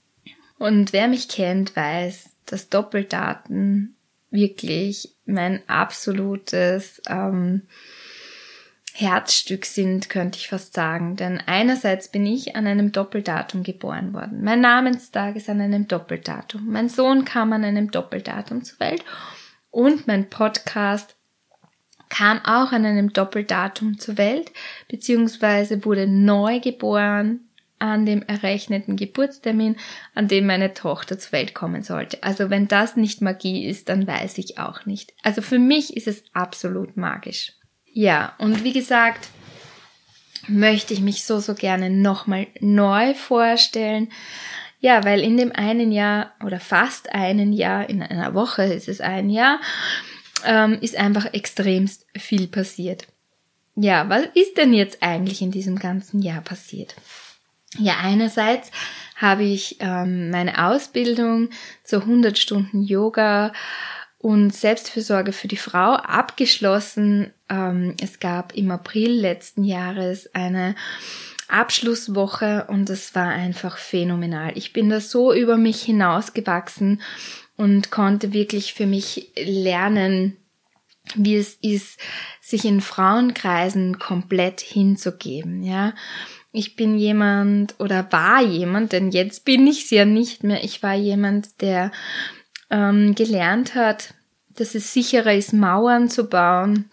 Und 0.57 0.91
wer 0.91 1.07
mich 1.07 1.27
kennt, 1.27 1.75
weiß, 1.75 2.31
dass 2.47 2.69
Doppeldaten 2.69 3.95
wirklich 4.31 5.13
mein 5.25 5.61
absolutes 5.69 6.99
ähm, 7.07 7.67
Herzstück 8.93 9.65
sind, 9.65 10.09
könnte 10.09 10.37
ich 10.37 10.49
fast 10.49 10.73
sagen. 10.73 11.15
Denn 11.15 11.41
einerseits 11.45 12.09
bin 12.09 12.25
ich 12.25 12.55
an 12.55 12.67
einem 12.67 12.91
Doppeldatum 12.91 13.63
geboren 13.63 14.13
worden. 14.13 14.43
Mein 14.43 14.61
Namenstag 14.61 15.35
ist 15.35 15.49
an 15.49 15.61
einem 15.61 15.87
Doppeldatum. 15.87 16.67
Mein 16.67 16.89
Sohn 16.89 17.25
kam 17.25 17.53
an 17.53 17.63
einem 17.63 17.91
Doppeldatum 17.91 18.63
zur 18.63 18.79
Welt. 18.79 19.03
Und 19.69 20.07
mein 20.07 20.29
Podcast 20.29 21.15
kam 22.09 22.39
auch 22.43 22.73
an 22.73 22.85
einem 22.85 23.13
Doppeldatum 23.13 23.97
zur 23.97 24.17
Welt, 24.17 24.51
beziehungsweise 24.89 25.85
wurde 25.85 26.07
neu 26.07 26.59
geboren 26.59 27.47
an 27.79 28.05
dem 28.05 28.21
errechneten 28.21 28.95
Geburtstermin, 28.95 29.75
an 30.13 30.27
dem 30.27 30.45
meine 30.45 30.73
Tochter 30.73 31.17
zur 31.17 31.31
Welt 31.31 31.55
kommen 31.55 31.81
sollte. 31.81 32.21
Also 32.21 32.49
wenn 32.49 32.67
das 32.67 32.95
nicht 32.95 33.21
Magie 33.21 33.65
ist, 33.65 33.89
dann 33.89 34.05
weiß 34.05 34.37
ich 34.37 34.59
auch 34.59 34.85
nicht. 34.85 35.13
Also 35.23 35.41
für 35.41 35.57
mich 35.57 35.97
ist 35.97 36.07
es 36.07 36.23
absolut 36.33 36.95
magisch. 36.95 37.53
Ja, 37.93 38.33
und 38.37 38.63
wie 38.63 38.73
gesagt, 38.73 39.29
möchte 40.47 40.93
ich 40.93 41.01
mich 41.01 41.25
so, 41.25 41.39
so 41.39 41.53
gerne 41.53 41.89
nochmal 41.89 42.47
neu 42.59 43.13
vorstellen. 43.13 44.11
Ja, 44.79 45.03
weil 45.03 45.21
in 45.21 45.37
dem 45.37 45.51
einen 45.51 45.91
Jahr 45.91 46.33
oder 46.43 46.59
fast 46.59 47.13
einen 47.13 47.53
Jahr, 47.53 47.87
in 47.89 48.01
einer 48.01 48.33
Woche 48.33 48.63
ist 48.63 48.87
es 48.87 48.99
ein 48.99 49.29
Jahr, 49.29 49.59
ähm, 50.43 50.77
ist 50.81 50.95
einfach 50.95 51.33
extremst 51.33 52.07
viel 52.17 52.47
passiert. 52.47 53.07
Ja, 53.75 54.09
was 54.09 54.25
ist 54.33 54.57
denn 54.57 54.73
jetzt 54.73 55.03
eigentlich 55.03 55.41
in 55.41 55.51
diesem 55.51 55.77
ganzen 55.77 56.21
Jahr 56.21 56.41
passiert? 56.41 56.95
Ja, 57.77 57.97
einerseits 58.01 58.71
habe 59.15 59.43
ich 59.43 59.77
ähm, 59.79 60.29
meine 60.29 60.67
Ausbildung 60.67 61.49
zur 61.83 62.01
100 62.01 62.37
Stunden 62.37 62.81
Yoga 62.81 63.53
und 64.21 64.53
Selbstfürsorge 64.53 65.33
für 65.33 65.47
die 65.47 65.57
Frau 65.57 65.95
abgeschlossen. 65.95 67.33
Ähm, 67.49 67.95
es 68.01 68.19
gab 68.19 68.55
im 68.55 68.69
April 68.69 69.11
letzten 69.11 69.63
Jahres 69.63 70.33
eine 70.35 70.75
Abschlusswoche 71.47 72.65
und 72.69 72.89
es 72.89 73.15
war 73.15 73.29
einfach 73.29 73.77
phänomenal. 73.77 74.51
Ich 74.55 74.73
bin 74.73 74.89
da 74.89 75.01
so 75.01 75.33
über 75.33 75.57
mich 75.57 75.81
hinausgewachsen 75.81 77.01
und 77.57 77.91
konnte 77.91 78.31
wirklich 78.31 78.73
für 78.73 78.85
mich 78.85 79.31
lernen, 79.35 80.37
wie 81.15 81.35
es 81.35 81.55
ist, 81.55 81.99
sich 82.41 82.63
in 82.63 82.79
Frauenkreisen 82.79 83.97
komplett 83.97 84.61
hinzugeben, 84.61 85.63
ja. 85.63 85.93
Ich 86.53 86.75
bin 86.75 86.97
jemand 86.97 87.75
oder 87.79 88.11
war 88.11 88.41
jemand, 88.43 88.91
denn 88.91 89.11
jetzt 89.11 89.45
bin 89.45 89.65
ich 89.67 89.85
es 89.85 89.89
ja 89.89 90.03
nicht 90.03 90.43
mehr. 90.43 90.63
Ich 90.65 90.83
war 90.83 90.93
jemand, 90.93 91.61
der 91.61 91.91
ähm, 92.71 93.13
gelernt 93.13 93.75
hat, 93.75 94.13
dass 94.49 94.73
es 94.75 94.93
sicherer 94.93 95.33
ist, 95.33 95.53
Mauern 95.53 96.09
zu 96.09 96.27
bauen 96.27 96.89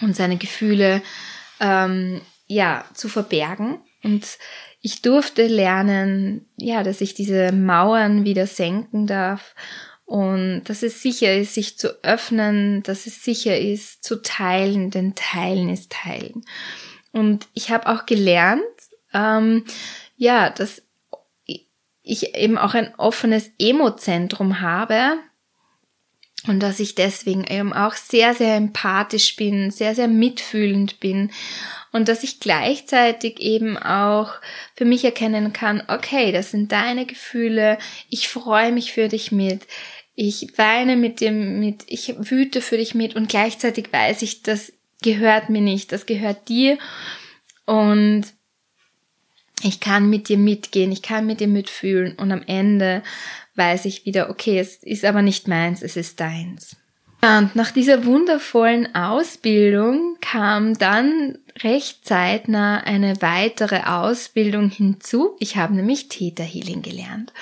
und 0.00 0.16
seine 0.16 0.36
Gefühle 0.36 1.02
ähm, 1.60 2.22
ja 2.46 2.84
zu 2.94 3.08
verbergen. 3.08 3.80
Und 4.02 4.38
ich 4.80 5.02
durfte 5.02 5.46
lernen, 5.46 6.48
ja, 6.56 6.82
dass 6.82 7.00
ich 7.00 7.14
diese 7.14 7.52
Mauern 7.52 8.24
wieder 8.24 8.46
senken 8.46 9.06
darf 9.06 9.54
und 10.06 10.64
dass 10.64 10.82
es 10.82 11.02
sicher 11.02 11.36
ist, 11.36 11.54
sich 11.54 11.78
zu 11.78 12.02
öffnen, 12.02 12.82
dass 12.82 13.06
es 13.06 13.22
sicher 13.22 13.58
ist, 13.58 14.02
zu 14.02 14.22
teilen, 14.22 14.90
denn 14.90 15.14
Teilen 15.14 15.68
ist 15.68 15.92
Teilen. 15.92 16.44
Und 17.12 17.46
ich 17.54 17.70
habe 17.70 17.88
auch 17.88 18.06
gelernt, 18.06 18.62
ähm, 19.12 19.64
ja, 20.16 20.50
dass 20.50 20.82
ich 22.10 22.34
eben 22.34 22.58
auch 22.58 22.74
ein 22.74 22.94
offenes 22.96 23.50
Emozentrum 23.58 24.60
habe 24.60 25.18
und 26.46 26.60
dass 26.60 26.80
ich 26.80 26.94
deswegen 26.94 27.44
eben 27.44 27.72
auch 27.72 27.94
sehr, 27.94 28.34
sehr 28.34 28.56
empathisch 28.56 29.36
bin, 29.36 29.70
sehr, 29.70 29.94
sehr 29.94 30.08
mitfühlend 30.08 30.98
bin 30.98 31.30
und 31.92 32.08
dass 32.08 32.24
ich 32.24 32.40
gleichzeitig 32.40 33.40
eben 33.40 33.76
auch 33.76 34.32
für 34.74 34.84
mich 34.84 35.04
erkennen 35.04 35.52
kann, 35.52 35.82
okay, 35.88 36.32
das 36.32 36.50
sind 36.50 36.72
deine 36.72 37.06
Gefühle, 37.06 37.78
ich 38.08 38.28
freue 38.28 38.72
mich 38.72 38.92
für 38.92 39.08
dich 39.08 39.32
mit, 39.32 39.66
ich 40.14 40.52
weine 40.56 40.96
mit 40.96 41.20
dir 41.20 41.32
mit, 41.32 41.84
ich 41.86 42.14
wüte 42.18 42.60
für 42.60 42.78
dich 42.78 42.94
mit 42.94 43.14
und 43.14 43.28
gleichzeitig 43.28 43.92
weiß 43.92 44.22
ich, 44.22 44.42
das 44.42 44.72
gehört 45.02 45.48
mir 45.48 45.62
nicht, 45.62 45.92
das 45.92 46.06
gehört 46.06 46.48
dir 46.48 46.78
und 47.66 48.24
ich 49.62 49.80
kann 49.80 50.08
mit 50.08 50.28
dir 50.28 50.38
mitgehen, 50.38 50.92
ich 50.92 51.02
kann 51.02 51.26
mit 51.26 51.40
dir 51.40 51.48
mitfühlen 51.48 52.14
und 52.16 52.32
am 52.32 52.42
Ende 52.46 53.02
weiß 53.56 53.84
ich 53.84 54.06
wieder, 54.06 54.30
okay, 54.30 54.58
es 54.58 54.76
ist 54.82 55.04
aber 55.04 55.22
nicht 55.22 55.48
meins, 55.48 55.82
es 55.82 55.96
ist 55.96 56.20
deins. 56.20 56.76
Und 57.22 57.54
nach 57.54 57.70
dieser 57.70 58.06
wundervollen 58.06 58.94
Ausbildung 58.94 60.16
kam 60.22 60.78
dann 60.78 61.36
recht 61.62 62.06
zeitnah 62.06 62.78
eine 62.78 63.20
weitere 63.20 63.82
Ausbildung 63.82 64.70
hinzu. 64.70 65.36
Ich 65.38 65.56
habe 65.56 65.74
nämlich 65.74 66.08
Theta 66.08 66.42
Healing 66.42 66.80
gelernt. 66.80 67.34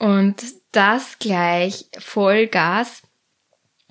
Und 0.00 0.42
das 0.72 1.20
gleich 1.20 1.86
Vollgas, 1.96 3.02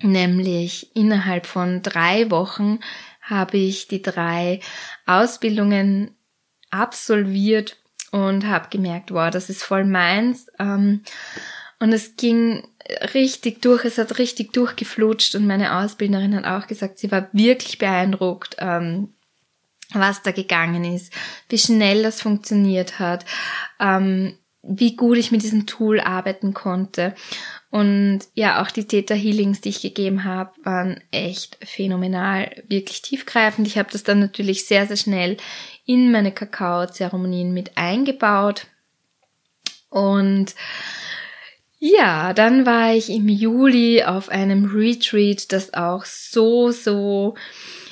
nämlich 0.02 0.94
innerhalb 0.94 1.46
von 1.46 1.80
drei 1.80 2.30
Wochen 2.30 2.80
habe 3.22 3.56
ich 3.56 3.88
die 3.88 4.02
drei 4.02 4.60
Ausbildungen 5.06 6.14
absolviert 6.74 7.76
und 8.10 8.46
habe 8.46 8.68
gemerkt, 8.70 9.12
wow, 9.12 9.30
das 9.30 9.48
ist 9.48 9.62
voll 9.62 9.84
meins. 9.84 10.48
Ähm, 10.58 11.02
und 11.80 11.92
es 11.92 12.16
ging 12.16 12.66
richtig 13.14 13.62
durch, 13.62 13.84
es 13.84 13.98
hat 13.98 14.18
richtig 14.18 14.52
durchgeflutscht 14.52 15.34
und 15.34 15.46
meine 15.46 15.78
Ausbilderin 15.78 16.34
hat 16.34 16.44
auch 16.44 16.66
gesagt, 16.66 16.98
sie 16.98 17.10
war 17.10 17.28
wirklich 17.32 17.78
beeindruckt, 17.78 18.56
ähm, 18.58 19.14
was 19.92 20.22
da 20.22 20.32
gegangen 20.32 20.84
ist, 20.84 21.12
wie 21.48 21.58
schnell 21.58 22.02
das 22.02 22.20
funktioniert 22.20 22.98
hat. 22.98 23.24
Ähm, 23.80 24.38
wie 24.66 24.96
gut 24.96 25.18
ich 25.18 25.30
mit 25.30 25.42
diesem 25.42 25.66
Tool 25.66 26.00
arbeiten 26.00 26.54
konnte. 26.54 27.14
Und 27.74 28.20
ja, 28.34 28.62
auch 28.62 28.70
die 28.70 28.86
Theta 28.86 29.14
Healings, 29.14 29.60
die 29.60 29.70
ich 29.70 29.82
gegeben 29.82 30.22
habe, 30.22 30.52
waren 30.62 31.00
echt 31.10 31.58
phänomenal, 31.60 32.62
wirklich 32.68 33.02
tiefgreifend. 33.02 33.66
Ich 33.66 33.78
habe 33.78 33.90
das 33.90 34.04
dann 34.04 34.20
natürlich 34.20 34.66
sehr, 34.66 34.86
sehr 34.86 34.96
schnell 34.96 35.38
in 35.84 36.12
meine 36.12 36.30
Kakao-Zeremonien 36.30 37.52
mit 37.52 37.76
eingebaut. 37.76 38.68
Und 39.90 40.54
Ja, 41.78 42.32
dann 42.32 42.66
war 42.66 42.94
ich 42.94 43.10
im 43.10 43.28
Juli 43.28 44.02
auf 44.04 44.28
einem 44.28 44.64
Retreat, 44.64 45.52
das 45.52 45.74
auch 45.74 46.04
so, 46.04 46.70
so 46.70 47.34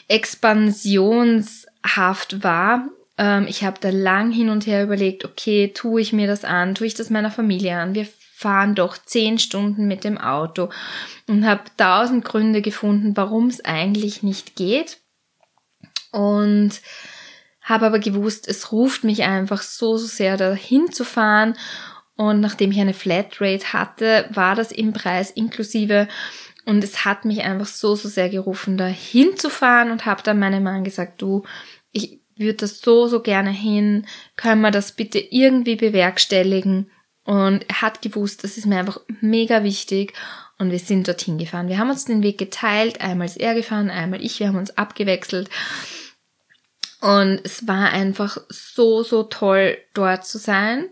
expansionshaft 0.08 2.42
war. 2.42 2.88
Ähm, 3.18 3.46
ich 3.48 3.64
habe 3.64 3.78
da 3.80 3.90
lang 3.90 4.32
hin 4.32 4.48
und 4.48 4.66
her 4.66 4.82
überlegt, 4.84 5.24
okay, 5.24 5.72
tue 5.74 6.00
ich 6.00 6.12
mir 6.12 6.26
das 6.26 6.44
an, 6.44 6.74
tue 6.74 6.86
ich 6.86 6.94
das 6.94 7.10
meiner 7.10 7.30
Familie 7.30 7.76
an? 7.76 7.94
Wir 7.94 8.06
fahren 8.42 8.74
doch 8.74 8.98
zehn 8.98 9.38
Stunden 9.38 9.86
mit 9.86 10.04
dem 10.04 10.18
Auto 10.18 10.68
und 11.28 11.46
habe 11.46 11.62
tausend 11.76 12.24
Gründe 12.24 12.60
gefunden, 12.60 13.16
warum 13.16 13.46
es 13.46 13.64
eigentlich 13.64 14.22
nicht 14.22 14.56
geht. 14.56 14.98
Und 16.10 16.82
habe 17.62 17.86
aber 17.86 17.98
gewusst, 18.00 18.48
es 18.48 18.72
ruft 18.72 19.04
mich 19.04 19.22
einfach 19.22 19.62
so, 19.62 19.96
so 19.96 20.06
sehr 20.06 20.36
dahin 20.36 20.92
zu 20.92 21.04
fahren. 21.04 21.54
Und 22.16 22.40
nachdem 22.40 22.72
ich 22.72 22.80
eine 22.80 22.92
Flatrate 22.92 23.72
hatte, 23.72 24.28
war 24.30 24.54
das 24.54 24.72
im 24.72 24.92
Preis 24.92 25.30
inklusive. 25.30 26.08
Und 26.66 26.84
es 26.84 27.04
hat 27.04 27.24
mich 27.24 27.42
einfach 27.42 27.66
so, 27.66 27.94
so 27.94 28.08
sehr 28.08 28.28
gerufen, 28.28 28.76
da 28.76 28.86
hinzufahren 28.86 29.90
und 29.90 30.04
habe 30.04 30.22
dann 30.22 30.38
meinem 30.38 30.64
Mann 30.64 30.84
gesagt, 30.84 31.22
du, 31.22 31.44
ich 31.92 32.20
würde 32.36 32.58
das 32.58 32.80
so, 32.80 33.06
so 33.06 33.20
gerne 33.20 33.50
hin. 33.50 34.06
Können 34.36 34.60
wir 34.60 34.70
das 34.70 34.92
bitte 34.92 35.18
irgendwie 35.18 35.76
bewerkstelligen? 35.76 36.90
Und 37.24 37.64
er 37.68 37.82
hat 37.82 38.02
gewusst, 38.02 38.42
das 38.42 38.56
ist 38.56 38.66
mir 38.66 38.78
einfach 38.78 39.00
mega 39.20 39.62
wichtig. 39.62 40.14
Und 40.58 40.70
wir 40.70 40.78
sind 40.78 41.08
dorthin 41.08 41.38
gefahren. 41.38 41.68
Wir 41.68 41.78
haben 41.78 41.90
uns 41.90 42.04
den 42.04 42.22
Weg 42.22 42.38
geteilt. 42.38 43.00
Einmal 43.00 43.26
ist 43.26 43.40
er 43.40 43.54
gefahren, 43.54 43.90
einmal 43.90 44.24
ich. 44.24 44.40
Wir 44.40 44.48
haben 44.48 44.58
uns 44.58 44.76
abgewechselt. 44.76 45.48
Und 47.00 47.40
es 47.44 47.66
war 47.66 47.90
einfach 47.90 48.38
so, 48.48 49.02
so 49.02 49.24
toll, 49.24 49.78
dort 49.92 50.24
zu 50.24 50.38
sein. 50.38 50.88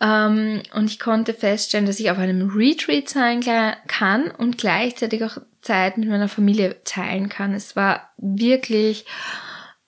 Ähm, 0.00 0.62
und 0.74 0.90
ich 0.90 0.98
konnte 0.98 1.34
feststellen, 1.34 1.86
dass 1.86 2.00
ich 2.00 2.10
auf 2.10 2.18
einem 2.18 2.50
Retreat 2.50 3.08
sein 3.08 3.40
kann 3.86 4.30
und 4.30 4.58
gleichzeitig 4.58 5.24
auch 5.24 5.38
Zeit 5.60 5.98
mit 5.98 6.08
meiner 6.08 6.28
Familie 6.28 6.82
teilen 6.84 7.28
kann. 7.28 7.54
Es 7.54 7.76
war 7.76 8.10
wirklich 8.16 9.06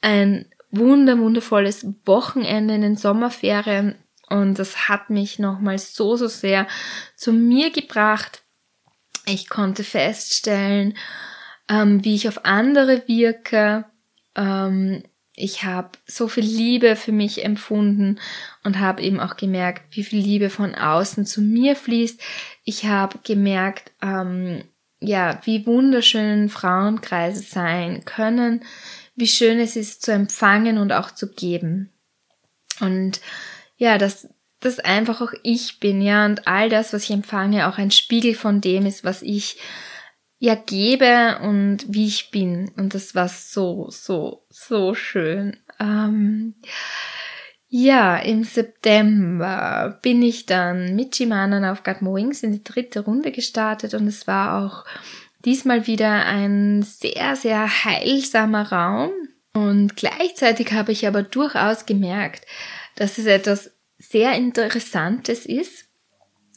ein 0.01 0.47
wunder, 0.71 1.19
wundervolles 1.19 1.87
Wochenende 2.05 2.75
in 2.75 2.83
den 2.83 2.97
Sommerferien 2.97 3.97
und 4.31 4.59
das 4.59 4.89
hat 4.89 5.11
mich 5.11 5.39
nochmal 5.39 5.79
so, 5.79 6.17
so 6.17 6.29
sehr 6.29 6.67
zu 7.17 7.33
mir 7.33 7.71
gebracht. 7.71 8.43
Ich 9.27 9.49
konnte 9.49 9.85
feststellen, 9.85 10.97
ähm, 11.69 12.05
wie 12.05 12.15
ich 12.15 12.29
auf 12.29 12.45
andere 12.45 13.07
wirke, 13.07 13.85
ähm, 14.35 15.03
ich 15.43 15.65
habe 15.65 15.91
so 16.07 16.29
viel 16.29 16.45
Liebe 16.45 16.97
für 16.97 17.13
mich 17.13 17.45
empfunden 17.45 18.21
und 18.63 18.79
habe 18.79 19.03
eben 19.03 19.21
auch 19.21 19.37
gemerkt, 19.37 19.97
wie 19.97 20.05
viel 20.05 20.21
Liebe 20.21 20.51
von 20.51 20.75
außen 20.75 21.25
zu 21.25 21.41
mir 21.41 21.77
fließt. 21.77 22.21
Ich 22.65 22.85
habe 22.85 23.19
gemerkt, 23.25 23.93
ähm, 24.03 24.65
ja, 25.01 25.41
wie 25.45 25.67
wunderschön 25.67 26.51
Frauenkreise 26.51 27.43
sein 27.43 28.05
können, 28.05 28.65
wie 29.17 29.29
schön 29.29 29.59
es 29.59 29.77
ist 29.77 30.03
zu 30.03 30.13
empfangen 30.13 30.77
und 30.77 30.93
auch 30.93 31.11
zu 31.11 31.33
geben. 31.33 31.91
Und 32.81 33.21
ja, 33.81 33.97
dass 33.97 34.29
das 34.61 34.79
einfach 34.79 35.23
auch 35.23 35.33
ich 35.43 35.81
bin, 35.81 36.03
ja, 36.03 36.27
und 36.27 36.47
all 36.47 36.69
das, 36.69 36.93
was 36.93 37.05
ich 37.05 37.11
empfange, 37.13 37.67
auch 37.67 37.79
ein 37.79 37.91
Spiegel 37.91 38.35
von 38.35 38.61
dem 38.61 38.85
ist, 38.85 39.05
was 39.05 39.23
ich 39.23 39.57
ja 40.39 40.55
gebe 40.55 41.39
und 41.43 41.87
wie 41.89 42.07
ich 42.07 42.31
bin. 42.31 42.71
Und 42.77 42.95
das 42.95 43.15
war 43.15 43.29
so, 43.29 43.89
so, 43.91 44.45
so 44.51 44.95
schön. 44.95 45.57
Ähm, 45.81 46.57
ja, 47.69 48.19
im 48.19 48.45
September 48.45 49.99
bin 50.03 50.23
ich 50.23 50.45
dann 50.45 50.95
mit 50.95 51.17
Shimanan 51.17 51.65
auf 51.65 51.83
Gatmo 51.83 52.15
Wings 52.15 52.43
in 52.43 52.53
die 52.53 52.65
dritte 52.65 53.01
Runde 53.01 53.33
gestartet 53.33 53.95
und 53.95 54.07
es 54.07 54.27
war 54.27 54.63
auch 54.63 54.85
diesmal 55.43 55.87
wieder 55.87 56.27
ein 56.27 56.83
sehr, 56.83 57.35
sehr 57.35 57.85
heilsamer 57.85 58.71
Raum. 58.71 59.11
Und 59.55 59.97
gleichzeitig 59.97 60.73
habe 60.73 60.93
ich 60.93 61.07
aber 61.09 61.23
durchaus 61.23 61.87
gemerkt, 61.87 62.47
dass 62.97 63.19
es 63.19 63.27
etwas 63.27 63.71
sehr 63.99 64.33
Interessantes 64.33 65.47
ist, 65.47 65.87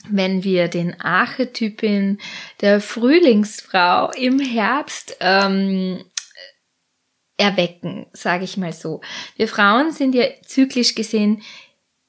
wenn 0.09 0.43
wir 0.43 0.67
den 0.67 0.99
Archetypen 0.99 2.19
der 2.61 2.81
Frühlingsfrau 2.81 4.11
im 4.11 4.39
Herbst 4.39 5.17
ähm, 5.19 6.03
erwecken, 7.37 8.07
sage 8.13 8.43
ich 8.43 8.57
mal 8.57 8.73
so. 8.73 9.01
Wir 9.35 9.47
Frauen 9.47 9.91
sind 9.91 10.15
ja 10.15 10.25
zyklisch 10.45 10.95
gesehen 10.95 11.41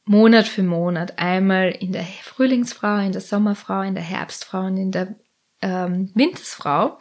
Monat 0.07 0.47
für 0.47 0.63
Monat 0.63 1.19
einmal 1.19 1.71
in 1.71 1.93
der 1.93 2.05
Frühlingsfrau, 2.05 2.99
in 2.99 3.13
der 3.13 3.23
Sommerfrau, 3.23 3.81
in 3.83 3.95
der 3.95 4.05
Herbstfrau 4.05 4.67
und 4.67 4.77
in 4.77 4.91
der 4.91 5.15
ähm, 5.63 6.11
Wintersfrau. 6.15 6.99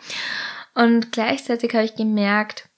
Und 0.74 1.12
gleichzeitig 1.12 1.74
habe 1.74 1.86
ich 1.86 1.96
gemerkt, 1.96 2.70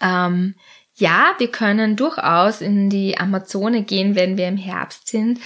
ähm, 0.00 0.56
ja, 1.02 1.34
wir 1.38 1.48
können 1.48 1.96
durchaus 1.96 2.60
in 2.60 2.88
die 2.88 3.18
Amazone 3.18 3.82
gehen, 3.82 4.14
wenn 4.14 4.36
wir 4.36 4.46
im 4.46 4.56
Herbst 4.56 5.08
sind, 5.08 5.40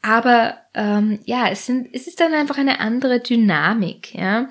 aber 0.00 0.58
ähm, 0.74 1.18
ja, 1.24 1.48
es, 1.48 1.66
sind, 1.66 1.88
es 1.92 2.06
ist 2.06 2.20
dann 2.20 2.32
einfach 2.32 2.56
eine 2.56 2.78
andere 2.78 3.18
Dynamik, 3.18 4.14
ja. 4.14 4.48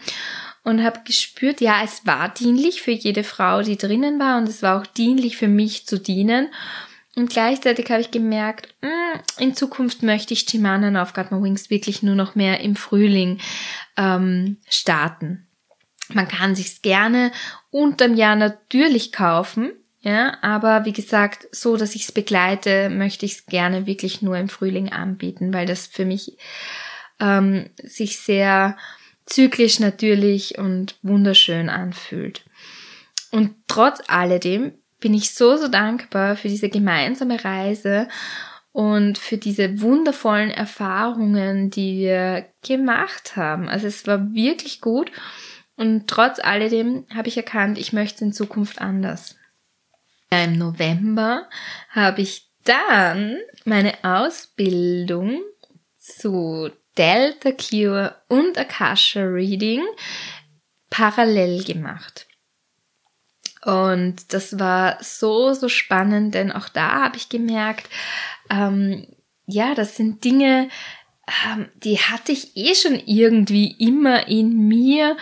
Und 0.64 0.84
habe 0.84 1.00
gespürt, 1.06 1.62
ja, 1.62 1.82
es 1.84 2.06
war 2.06 2.30
dienlich 2.30 2.82
für 2.82 2.92
jede 2.92 3.24
Frau, 3.24 3.62
die 3.62 3.78
drinnen 3.78 4.20
war, 4.20 4.38
und 4.38 4.48
es 4.48 4.62
war 4.62 4.80
auch 4.80 4.86
dienlich 4.86 5.38
für 5.38 5.48
mich 5.48 5.88
zu 5.88 5.98
dienen. 5.98 6.50
Und 7.16 7.30
gleichzeitig 7.30 7.90
habe 7.90 8.02
ich 8.02 8.12
gemerkt, 8.12 8.76
mh, 8.82 8.90
hm, 8.90 9.22
in 9.40 9.56
Zukunft 9.56 10.04
möchte 10.04 10.34
ich 10.34 10.46
Chimanen 10.50 10.98
auf 10.98 11.14
Got 11.14 11.32
My 11.32 11.42
Wings 11.42 11.70
wirklich 11.70 12.04
nur 12.04 12.16
noch 12.16 12.36
mehr 12.36 12.60
im 12.60 12.76
Frühling 12.76 13.40
ähm, 13.96 14.58
starten. 14.70 15.48
Man 16.10 16.28
kann 16.28 16.56
sich's 16.56 16.82
gerne 16.82 17.32
unterm 17.70 18.16
Jahr 18.16 18.36
natürlich 18.36 19.14
kaufen, 19.14 19.72
ja, 20.02 20.38
aber 20.42 20.86
wie 20.86 20.94
gesagt, 20.94 21.48
so 21.52 21.78
dass 21.78 21.94
ich 21.94 22.04
es 22.04 22.12
begleite, 22.12 22.90
möchte 22.90 23.26
ich 23.26 23.34
es 23.34 23.46
gerne 23.46 23.86
wirklich 23.86 24.24
nur 24.24 24.36
im 24.38 24.50
Frühling 24.50 24.92
anbieten, 24.92 25.54
weil 25.54 25.68
das 25.68 25.86
für 25.86 26.06
mich 26.06 26.38
ähm, 27.20 27.70
sich 27.84 28.18
sehr 28.18 28.78
zyklisch 29.28 29.80
natürlich 29.80 30.58
und 30.58 30.96
wunderschön 31.04 31.70
anfühlt. 31.70 32.44
Und 33.32 33.54
trotz 33.68 34.02
alledem 34.08 34.74
bin 35.00 35.14
ich 35.14 35.36
so, 35.36 35.56
so 35.56 35.68
dankbar 35.68 36.36
für 36.36 36.50
diese 36.50 36.70
gemeinsame 36.70 37.44
Reise 37.44 38.08
und 38.72 39.20
für 39.20 39.38
diese 39.38 39.82
wundervollen 39.82 40.50
Erfahrungen, 40.50 41.70
die 41.70 42.00
wir 42.00 42.48
gemacht 42.66 43.36
haben. 43.36 43.70
Also 43.70 43.86
es 43.86 44.08
war 44.08 44.34
wirklich 44.34 44.82
gut 44.82 45.12
und 45.76 46.08
trotz 46.08 46.40
alledem 46.40 47.06
habe 47.14 47.28
ich 47.28 47.38
erkannt, 47.38 47.78
ich 47.78 47.94
möchte 47.94 48.16
es 48.16 48.22
in 48.22 48.34
Zukunft 48.34 48.82
anders. 48.82 49.36
Im 50.34 50.58
November 50.58 51.50
habe 51.90 52.22
ich 52.22 52.50
dann 52.64 53.38
meine 53.66 53.94
Ausbildung 54.04 55.42
zu 55.98 56.72
Delta 56.98 57.52
Cure 57.52 58.16
und 58.30 58.58
Akasha 58.58 59.22
Reading 59.22 59.84
parallel 60.90 61.66
gemacht. 61.66 62.28
Und 63.66 64.34
das 64.34 64.58
war 64.58 65.04
so, 65.04 65.54
so 65.54 65.68
spannend, 65.68 66.34
denn 66.34 66.52
auch 66.54 66.70
da 66.70 67.04
habe 67.04 67.18
ich 67.18 67.28
gemerkt, 67.28 67.90
ähm, 68.50 69.08
ja, 69.46 69.76
das 69.76 69.98
sind 69.98 70.24
Dinge, 70.24 70.70
ähm, 71.46 71.70
die 71.76 72.00
hatte 72.00 72.32
ich 72.32 72.56
eh 72.56 72.74
schon 72.74 72.96
irgendwie 73.06 73.76
immer 73.80 74.30
in 74.30 74.68
mir. 74.68 75.18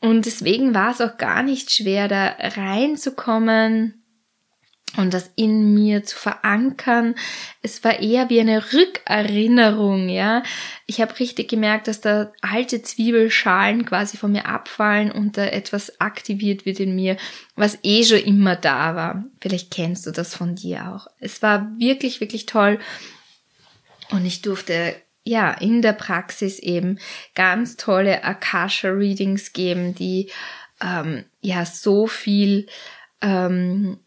Und 0.00 0.24
deswegen 0.24 0.74
war 0.74 0.92
es 0.92 1.02
auch 1.02 1.18
gar 1.18 1.42
nicht 1.42 1.70
schwer, 1.70 2.08
da 2.08 2.36
reinzukommen 2.38 4.02
und 4.96 5.12
das 5.12 5.30
in 5.36 5.74
mir 5.74 6.04
zu 6.04 6.16
verankern. 6.16 7.14
Es 7.62 7.84
war 7.84 8.00
eher 8.00 8.30
wie 8.30 8.40
eine 8.40 8.72
Rückerinnerung, 8.72 10.08
ja. 10.08 10.42
Ich 10.86 11.00
habe 11.00 11.18
richtig 11.18 11.48
gemerkt, 11.48 11.88
dass 11.88 12.00
da 12.00 12.32
alte 12.40 12.82
Zwiebelschalen 12.82 13.84
quasi 13.84 14.16
von 14.16 14.32
mir 14.32 14.46
abfallen 14.46 15.10
und 15.10 15.36
da 15.36 15.46
etwas 15.46 16.00
aktiviert 16.00 16.66
wird 16.66 16.80
in 16.80 16.94
mir, 16.94 17.16
was 17.54 17.78
eh 17.82 18.04
schon 18.04 18.18
immer 18.18 18.56
da 18.56 18.94
war. 18.94 19.24
Vielleicht 19.40 19.70
kennst 19.70 20.06
du 20.06 20.10
das 20.10 20.34
von 20.34 20.54
dir 20.54 20.92
auch. 20.92 21.06
Es 21.18 21.42
war 21.42 21.70
wirklich, 21.78 22.20
wirklich 22.20 22.46
toll 22.46 22.78
und 24.10 24.24
ich 24.24 24.42
durfte 24.42 24.96
ja 25.24 25.50
in 25.52 25.82
der 25.82 25.92
Praxis 25.92 26.58
eben 26.58 26.98
ganz 27.34 27.76
tolle 27.76 28.22
Akasha 28.24 28.88
Readings 28.88 29.52
geben, 29.52 29.94
die 29.94 30.30
ähm, 30.80 31.24
ja 31.40 31.64
so 31.66 32.06
viel 32.06 32.68
ähm, 33.20 33.98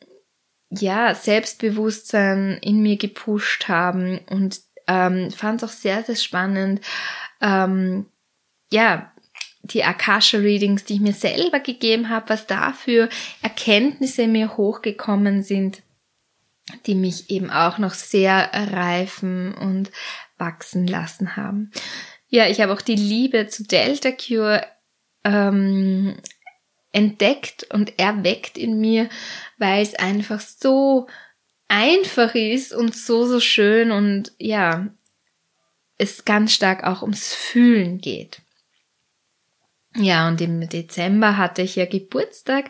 ja, 0.70 1.16
Selbstbewusstsein 1.16 2.60
in 2.62 2.82
mir 2.82 2.98
gepusht 2.98 3.68
haben 3.68 4.20
und 4.30 4.62
ähm, 4.88 5.32
fand 5.32 5.62
es 5.62 5.70
auch 5.70 5.74
sehr, 5.74 6.04
sehr 6.04 6.16
spannend, 6.16 6.82
ähm, 7.42 8.06
ja, 8.72 9.12
die 9.62 9.84
Akasha-Readings, 9.84 10.86
die 10.86 10.96
ich 10.96 11.00
mir 11.00 11.14
selber 11.14 11.60
gegeben 11.60 12.10
habe, 12.10 12.30
was 12.30 12.48
da 12.48 12.74
für 12.74 13.10
Erkenntnisse 13.42 14.28
mir 14.28 14.58
hochgekommen 14.58 15.44
sind, 15.44 15.84
die 16.86 16.96
mich 16.96 17.30
eben 17.30 17.50
auch 17.52 17.78
noch 17.78 17.94
sehr 17.94 18.50
reifen 18.54 19.54
und 19.54 19.92
wachsen 20.38 20.88
lassen 20.88 21.36
haben. 21.36 21.72
ja, 22.30 22.48
ich 22.48 22.62
habe 22.62 22.74
auch 22.74 22.82
die 22.82 22.96
Liebe 22.96 23.48
zu 23.48 23.64
Delta 23.64 24.12
Cure 24.12 24.66
ähm, 25.24 26.16
entdeckt 26.92 27.68
und 27.72 28.00
erweckt 28.00 28.58
in 28.58 28.80
mir, 28.80 29.10
weil 29.58 29.82
es 29.82 29.96
einfach 29.96 30.40
so 30.40 31.08
einfach 31.68 32.34
ist 32.36 32.74
und 32.74 32.96
so, 32.96 33.26
so 33.26 33.40
schön 33.40 33.92
und 33.92 34.32
ja, 34.40 34.88
es 35.98 36.26
ganz 36.26 36.54
stark 36.54 36.84
auch 36.84 37.02
ums 37.04 37.34
Fühlen 37.34 38.00
geht. 38.00 38.42
Ja, 39.96 40.28
und 40.28 40.42
im 40.42 40.68
Dezember 40.68 41.38
hatte 41.38 41.62
ich 41.62 41.76
ja 41.76 41.86
Geburtstag 41.86 42.70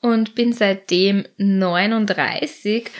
und 0.00 0.34
bin 0.34 0.52
seitdem 0.52 1.26
39 1.36 2.90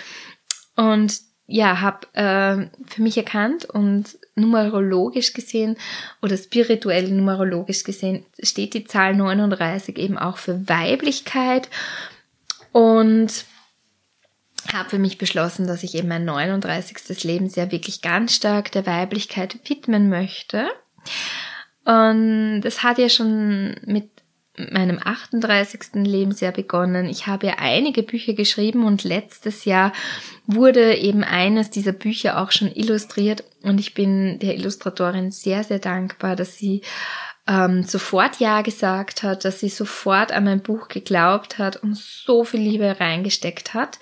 und 0.76 1.20
ja, 1.46 1.80
habe 1.80 2.06
äh, 2.14 2.68
für 2.87 3.02
mich 3.02 3.16
erkannt 3.16 3.64
und 3.66 4.18
numerologisch 4.35 5.32
gesehen 5.32 5.76
oder 6.20 6.37
spirituell 6.37 7.09
numerologisch 7.11 7.85
gesehen 7.85 8.26
steht 8.42 8.74
die 8.74 8.85
Zahl 8.85 9.14
39 9.14 9.96
eben 9.96 10.18
auch 10.18 10.38
für 10.38 10.68
Weiblichkeit 10.68 11.68
und 12.72 13.44
habe 14.72 14.90
für 14.90 14.98
mich 14.98 15.18
beschlossen, 15.18 15.66
dass 15.66 15.85
ich 15.85 15.94
eben 15.94 16.09
mein 16.09 16.24
39. 16.24 17.22
Lebensjahr 17.24 17.70
wirklich 17.70 18.02
ganz 18.02 18.35
stark 18.35 18.72
der 18.72 18.85
Weiblichkeit 18.85 19.56
widmen 19.68 20.09
möchte. 20.09 20.68
Und 21.85 22.62
das 22.62 22.82
hat 22.82 22.98
ja 22.98 23.09
schon 23.09 23.76
mit 23.87 24.11
meinem 24.70 24.98
38. 25.02 25.94
Lebensjahr 25.94 26.52
begonnen. 26.52 27.08
Ich 27.08 27.26
habe 27.26 27.46
ja 27.46 27.54
einige 27.58 28.02
Bücher 28.02 28.32
geschrieben 28.32 28.84
und 28.84 29.04
letztes 29.04 29.64
Jahr 29.64 29.92
wurde 30.46 30.96
eben 30.96 31.24
eines 31.24 31.70
dieser 31.70 31.92
Bücher 31.92 32.40
auch 32.40 32.52
schon 32.52 32.72
illustriert 32.72 33.44
und 33.62 33.78
ich 33.78 33.94
bin 33.94 34.38
der 34.38 34.54
Illustratorin 34.54 35.30
sehr, 35.30 35.64
sehr 35.64 35.78
dankbar, 35.78 36.36
dass 36.36 36.56
sie 36.56 36.82
ähm, 37.46 37.82
sofort 37.82 38.40
Ja 38.40 38.62
gesagt 38.62 39.22
hat, 39.22 39.44
dass 39.44 39.60
sie 39.60 39.68
sofort 39.68 40.32
an 40.32 40.44
mein 40.44 40.62
Buch 40.62 40.88
geglaubt 40.88 41.58
hat 41.58 41.76
und 41.76 41.96
so 41.96 42.44
viel 42.44 42.60
Liebe 42.60 42.98
reingesteckt 42.98 43.74
hat. 43.74 43.98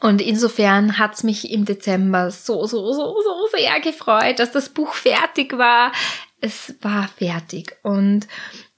Und 0.00 0.22
insofern 0.22 0.98
hat's 0.98 1.24
mich 1.24 1.50
im 1.50 1.64
Dezember 1.64 2.30
so, 2.30 2.66
so, 2.66 2.92
so, 2.92 3.16
so 3.20 3.48
sehr 3.56 3.80
gefreut, 3.80 4.38
dass 4.38 4.52
das 4.52 4.68
Buch 4.68 4.94
fertig 4.94 5.58
war. 5.58 5.92
Es 6.40 6.76
war 6.82 7.08
fertig. 7.08 7.76
Und 7.82 8.28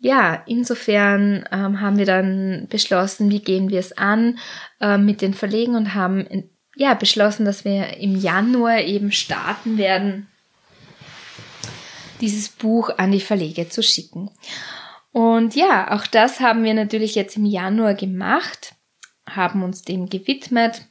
ja, 0.01 0.43
insofern 0.47 1.45
ähm, 1.53 1.81
haben 1.81 1.99
wir 1.99 2.07
dann 2.07 2.67
beschlossen, 2.71 3.31
wie 3.31 3.41
gehen 3.41 3.69
wir 3.69 3.79
es 3.79 3.93
an 3.97 4.39
äh, 4.81 4.97
mit 4.97 5.21
den 5.21 5.35
Verlegen 5.35 5.75
und 5.75 5.95
haben 5.95 6.49
ja 6.75 6.95
beschlossen, 6.95 7.45
dass 7.45 7.67
wir 7.67 7.99
im 7.99 8.17
Januar 8.17 8.81
eben 8.81 9.13
starten 9.13 9.77
werden, 9.77 10.27
dieses 12.23 12.49
Buch 12.49 12.91
an 12.97 13.13
die 13.13 13.21
Verlege 13.21 13.69
zu 13.69 13.83
schicken. 13.83 14.31
Und 15.13 15.55
ja, 15.55 15.95
auch 15.95 16.07
das 16.07 16.41
haben 16.41 16.65
wir 16.65 16.73
natürlich 16.73 17.15
jetzt 17.15 17.37
im 17.37 17.45
Januar 17.45 17.95
gemacht, 17.95 18.75
haben 19.29 19.63
uns 19.63 19.83
dem 19.83 20.09
gewidmet 20.09 20.87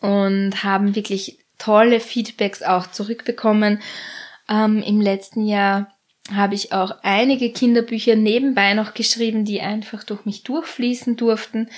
und 0.00 0.64
haben 0.64 0.96
wirklich 0.96 1.38
tolle 1.58 2.00
Feedbacks 2.00 2.62
auch 2.62 2.90
zurückbekommen. 2.90 3.80
Ähm, 4.48 4.82
Im 4.82 5.00
letzten 5.00 5.46
Jahr 5.46 5.95
habe 6.32 6.54
ich 6.54 6.72
auch 6.72 6.92
einige 7.02 7.52
Kinderbücher 7.52 8.16
nebenbei 8.16 8.74
noch 8.74 8.94
geschrieben, 8.94 9.44
die 9.44 9.60
einfach 9.60 10.04
durch 10.04 10.24
mich 10.24 10.42
durchfließen 10.42 11.16
durften. 11.16 11.68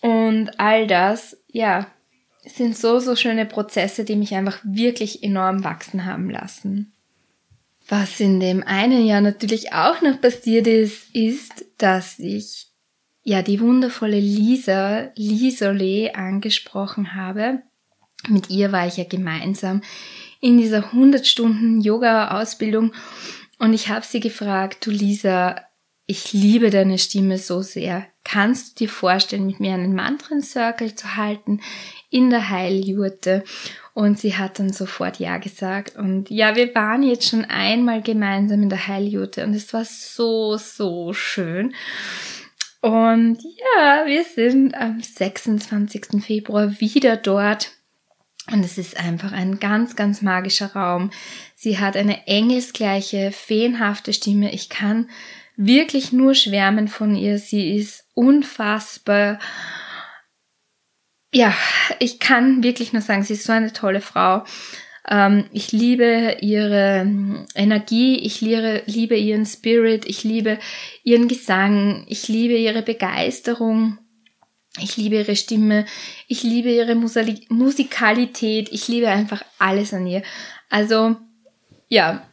Und 0.00 0.58
all 0.58 0.86
das, 0.86 1.38
ja, 1.48 1.86
sind 2.44 2.76
so, 2.76 2.98
so 2.98 3.16
schöne 3.16 3.46
Prozesse, 3.46 4.04
die 4.04 4.16
mich 4.16 4.34
einfach 4.34 4.60
wirklich 4.64 5.22
enorm 5.22 5.64
wachsen 5.64 6.04
haben 6.04 6.30
lassen. 6.30 6.92
Was 7.88 8.20
in 8.20 8.40
dem 8.40 8.62
einen 8.62 9.04
Jahr 9.04 9.20
natürlich 9.20 9.72
auch 9.72 10.00
noch 10.00 10.20
passiert 10.20 10.66
ist, 10.66 11.14
ist, 11.14 11.66
dass 11.78 12.18
ich 12.18 12.68
ja 13.22 13.42
die 13.42 13.60
wundervolle 13.60 14.20
Lisa, 14.20 15.10
Lisole 15.16 16.14
angesprochen 16.14 17.14
habe. 17.14 17.62
Mit 18.28 18.48
ihr 18.48 18.70
war 18.72 18.86
ich 18.86 18.96
ja 18.96 19.04
gemeinsam 19.04 19.82
in 20.40 20.58
dieser 20.58 20.86
100 20.86 21.26
Stunden 21.26 21.80
Yoga-Ausbildung 21.80 22.92
und 23.60 23.74
ich 23.74 23.90
habe 23.90 24.06
sie 24.06 24.20
gefragt, 24.20 24.86
du 24.86 24.90
Lisa, 24.90 25.56
ich 26.06 26.32
liebe 26.32 26.70
deine 26.70 26.98
Stimme 26.98 27.38
so 27.38 27.60
sehr. 27.60 28.06
Kannst 28.24 28.80
du 28.80 28.84
dir 28.84 28.90
vorstellen, 28.90 29.46
mit 29.46 29.60
mir 29.60 29.74
einen 29.74 29.94
Mantren-Circle 29.94 30.94
zu 30.94 31.16
halten 31.16 31.60
in 32.08 32.30
der 32.30 32.48
Heiljurte? 32.48 33.44
Und 33.92 34.18
sie 34.18 34.36
hat 34.36 34.58
dann 34.58 34.72
sofort 34.72 35.18
Ja 35.18 35.36
gesagt. 35.36 35.96
Und 35.96 36.30
ja, 36.30 36.56
wir 36.56 36.74
waren 36.74 37.02
jetzt 37.02 37.28
schon 37.28 37.44
einmal 37.44 38.02
gemeinsam 38.02 38.62
in 38.62 38.70
der 38.70 38.88
Heiljurte 38.88 39.44
und 39.44 39.54
es 39.54 39.72
war 39.74 39.84
so, 39.84 40.56
so 40.56 41.12
schön. 41.12 41.74
Und 42.80 43.38
ja, 43.42 44.04
wir 44.06 44.24
sind 44.24 44.74
am 44.74 45.02
26. 45.02 46.24
Februar 46.24 46.80
wieder 46.80 47.18
dort 47.18 47.72
und 48.52 48.64
es 48.64 48.78
ist 48.78 48.98
einfach 48.98 49.32
ein 49.32 49.58
ganz, 49.60 49.96
ganz 49.96 50.22
magischer 50.22 50.72
Raum. 50.72 51.10
Sie 51.54 51.78
hat 51.78 51.96
eine 51.96 52.26
engelsgleiche, 52.26 53.32
feenhafte 53.32 54.12
Stimme. 54.12 54.52
Ich 54.52 54.68
kann 54.68 55.08
wirklich 55.56 56.12
nur 56.12 56.34
schwärmen 56.34 56.88
von 56.88 57.14
ihr. 57.14 57.38
Sie 57.38 57.76
ist 57.76 58.06
unfassbar. 58.14 59.38
Ja, 61.32 61.54
ich 61.98 62.18
kann 62.18 62.62
wirklich 62.62 62.92
nur 62.92 63.02
sagen, 63.02 63.22
sie 63.22 63.34
ist 63.34 63.44
so 63.44 63.52
eine 63.52 63.72
tolle 63.72 64.00
Frau. 64.00 64.44
Ähm, 65.08 65.44
ich 65.52 65.70
liebe 65.72 66.38
ihre 66.40 67.46
Energie, 67.54 68.18
ich 68.18 68.40
liebe 68.40 69.16
ihren 69.16 69.46
Spirit, 69.46 70.06
ich 70.06 70.24
liebe 70.24 70.58
ihren 71.04 71.28
Gesang, 71.28 72.04
ich 72.08 72.28
liebe 72.28 72.54
ihre 72.54 72.82
Begeisterung. 72.82 73.98
Ich 74.78 74.96
liebe 74.96 75.16
ihre 75.16 75.34
Stimme, 75.34 75.84
ich 76.28 76.42
liebe 76.42 76.70
ihre 76.70 76.94
Musikalität, 76.94 78.68
ich 78.70 78.86
liebe 78.86 79.08
einfach 79.08 79.42
alles 79.58 79.92
an 79.92 80.06
ihr. 80.06 80.22
Also, 80.68 81.16
ja, 81.88 82.26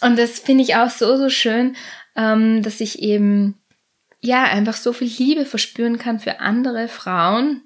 und 0.00 0.18
das 0.18 0.40
finde 0.40 0.64
ich 0.64 0.74
auch 0.74 0.90
so, 0.90 1.16
so 1.16 1.30
schön, 1.30 1.76
ähm, 2.16 2.62
dass 2.62 2.80
ich 2.80 3.00
eben, 3.00 3.54
ja, 4.20 4.44
einfach 4.44 4.74
so 4.74 4.92
viel 4.92 5.08
Liebe 5.08 5.46
verspüren 5.46 5.98
kann 5.98 6.18
für 6.18 6.40
andere 6.40 6.88
Frauen. 6.88 7.62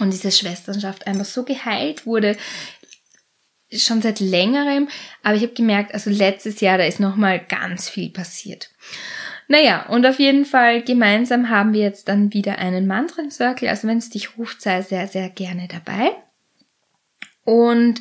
Und 0.00 0.12
diese 0.12 0.32
Schwesternschaft 0.32 1.06
einfach 1.06 1.24
so 1.24 1.44
geheilt 1.44 2.04
wurde, 2.06 2.36
schon 3.72 4.02
seit 4.02 4.20
längerem, 4.20 4.88
aber 5.22 5.36
ich 5.36 5.42
habe 5.42 5.54
gemerkt, 5.54 5.94
also 5.94 6.10
letztes 6.10 6.60
Jahr, 6.60 6.78
da 6.78 6.84
ist 6.84 7.00
nochmal 7.00 7.44
ganz 7.44 7.88
viel 7.88 8.10
passiert. 8.10 8.70
Naja, 9.48 9.86
und 9.88 10.06
auf 10.06 10.18
jeden 10.18 10.44
Fall 10.44 10.82
gemeinsam 10.82 11.50
haben 11.50 11.72
wir 11.72 11.80
jetzt 11.80 12.08
dann 12.08 12.32
wieder 12.32 12.58
einen 12.58 12.86
Mantren-Circle. 12.86 13.68
Also 13.68 13.86
wenn 13.88 13.98
es 13.98 14.10
dich 14.10 14.38
ruft, 14.38 14.62
sei 14.62 14.82
sehr, 14.82 15.06
sehr 15.06 15.28
gerne 15.28 15.68
dabei. 15.68 16.12
Und 17.44 18.00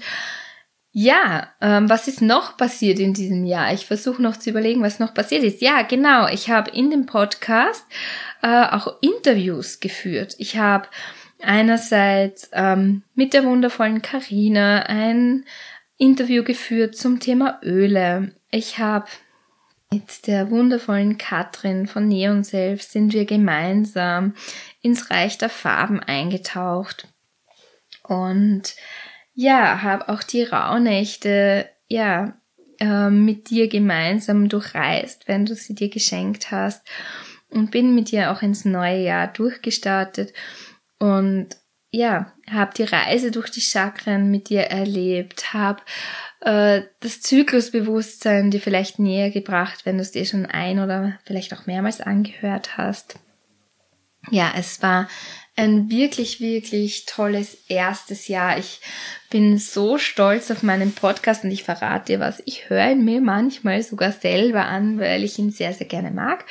ja, 0.96 1.48
ähm, 1.60 1.90
was 1.90 2.08
ist 2.08 2.22
noch 2.22 2.56
passiert 2.56 3.00
in 3.00 3.14
diesem 3.14 3.46
Jahr? 3.46 3.74
Ich 3.74 3.88
versuche 3.88 4.22
noch 4.22 4.38
zu 4.38 4.52
überlegen, 4.52 4.84
was 4.84 5.00
noch 5.00 5.14
passiert 5.14 5.44
ist. 5.44 5.60
Ja, 5.62 5.82
genau. 5.82 6.28
Ich 6.28 6.50
habe 6.50 6.70
in 6.70 6.92
dem 6.92 7.08
Podcast 7.08 7.84
äh, 8.44 8.66
auch 8.68 9.02
Interviews 9.02 9.80
geführt. 9.80 10.36
Ich 10.38 10.58
habe 10.58 10.88
einerseits 11.42 12.50
ähm, 12.54 13.02
mit 13.16 13.34
der 13.34 13.44
wundervollen 13.44 14.04
Karina 14.04 14.84
ein 14.84 15.46
Interview 15.98 16.44
geführt 16.44 16.96
zum 16.96 17.20
Thema 17.20 17.60
Öle. 17.64 18.36
Ich 18.52 18.78
habe 18.78 19.08
mit 19.94 20.26
der 20.28 20.50
wundervollen 20.50 21.18
Katrin 21.18 21.86
von 21.86 22.08
Neon 22.08 22.44
Self 22.44 22.82
sind 22.82 23.14
wir 23.14 23.26
gemeinsam 23.26 24.34
ins 24.82 25.12
Reich 25.12 25.38
der 25.38 25.50
Farben 25.50 26.00
eingetaucht. 26.00 27.08
Und 28.02 28.76
ja, 29.36 29.82
habe 29.82 30.10
auch 30.10 30.24
die 30.24 30.44
Rauhnächte 30.44 31.70
ja 31.88 32.34
äh, 32.80 33.10
mit 33.10 33.50
dir 33.50 33.68
gemeinsam 33.68 34.50
durchreist, 34.50 35.28
wenn 35.28 35.46
du 35.46 35.56
sie 35.56 35.76
dir 35.76 35.90
geschenkt 35.90 36.52
hast. 36.52 36.88
Und 37.50 37.70
bin 37.70 37.94
mit 37.94 38.10
dir 38.10 38.32
auch 38.32 38.42
ins 38.42 38.66
neue 38.66 39.04
Jahr 39.04 39.28
durchgestartet. 39.28 40.34
Und 40.98 41.50
ja, 41.96 42.34
habe 42.50 42.74
die 42.76 42.84
Reise 42.84 43.30
durch 43.30 43.52
die 43.52 43.62
Chakren 43.62 44.32
mit 44.32 44.50
dir 44.50 44.62
erlebt, 44.62 45.54
habe 45.54 45.84
äh, 46.42 46.82
das 47.02 47.22
Zyklusbewusstsein 47.22 48.50
dir 48.50 48.60
vielleicht 48.60 48.98
näher 48.98 49.30
gebracht, 49.30 49.86
wenn 49.86 49.98
du 49.98 50.02
es 50.02 50.12
dir 50.12 50.26
schon 50.26 50.48
ein 50.48 50.80
oder 50.80 51.20
vielleicht 51.24 51.54
auch 51.54 51.68
mehrmals 51.68 52.02
angehört 52.02 52.78
hast. 52.78 53.20
Ja, 54.32 54.54
es 54.58 54.82
war 54.82 55.08
ein 55.56 55.92
wirklich, 55.92 56.40
wirklich 56.40 57.06
tolles 57.06 57.54
erstes 57.68 58.28
Jahr. 58.28 58.58
Ich 58.58 58.82
bin 59.30 59.60
so 59.60 60.00
stolz 60.00 60.50
auf 60.50 60.64
meinen 60.64 60.94
Podcast 60.94 61.44
und 61.44 61.52
ich 61.52 61.64
verrate 61.64 62.14
dir 62.14 62.20
was. 62.20 62.42
Ich 62.48 62.72
höre 62.72 62.90
ihn 62.90 63.06
mir 63.06 63.22
manchmal 63.22 63.84
sogar 63.84 64.14
selber 64.14 64.66
an, 64.66 65.00
weil 65.00 65.24
ich 65.24 65.38
ihn 65.38 65.52
sehr, 65.52 65.74
sehr 65.74 65.86
gerne 65.86 66.10
mag. 66.10 66.46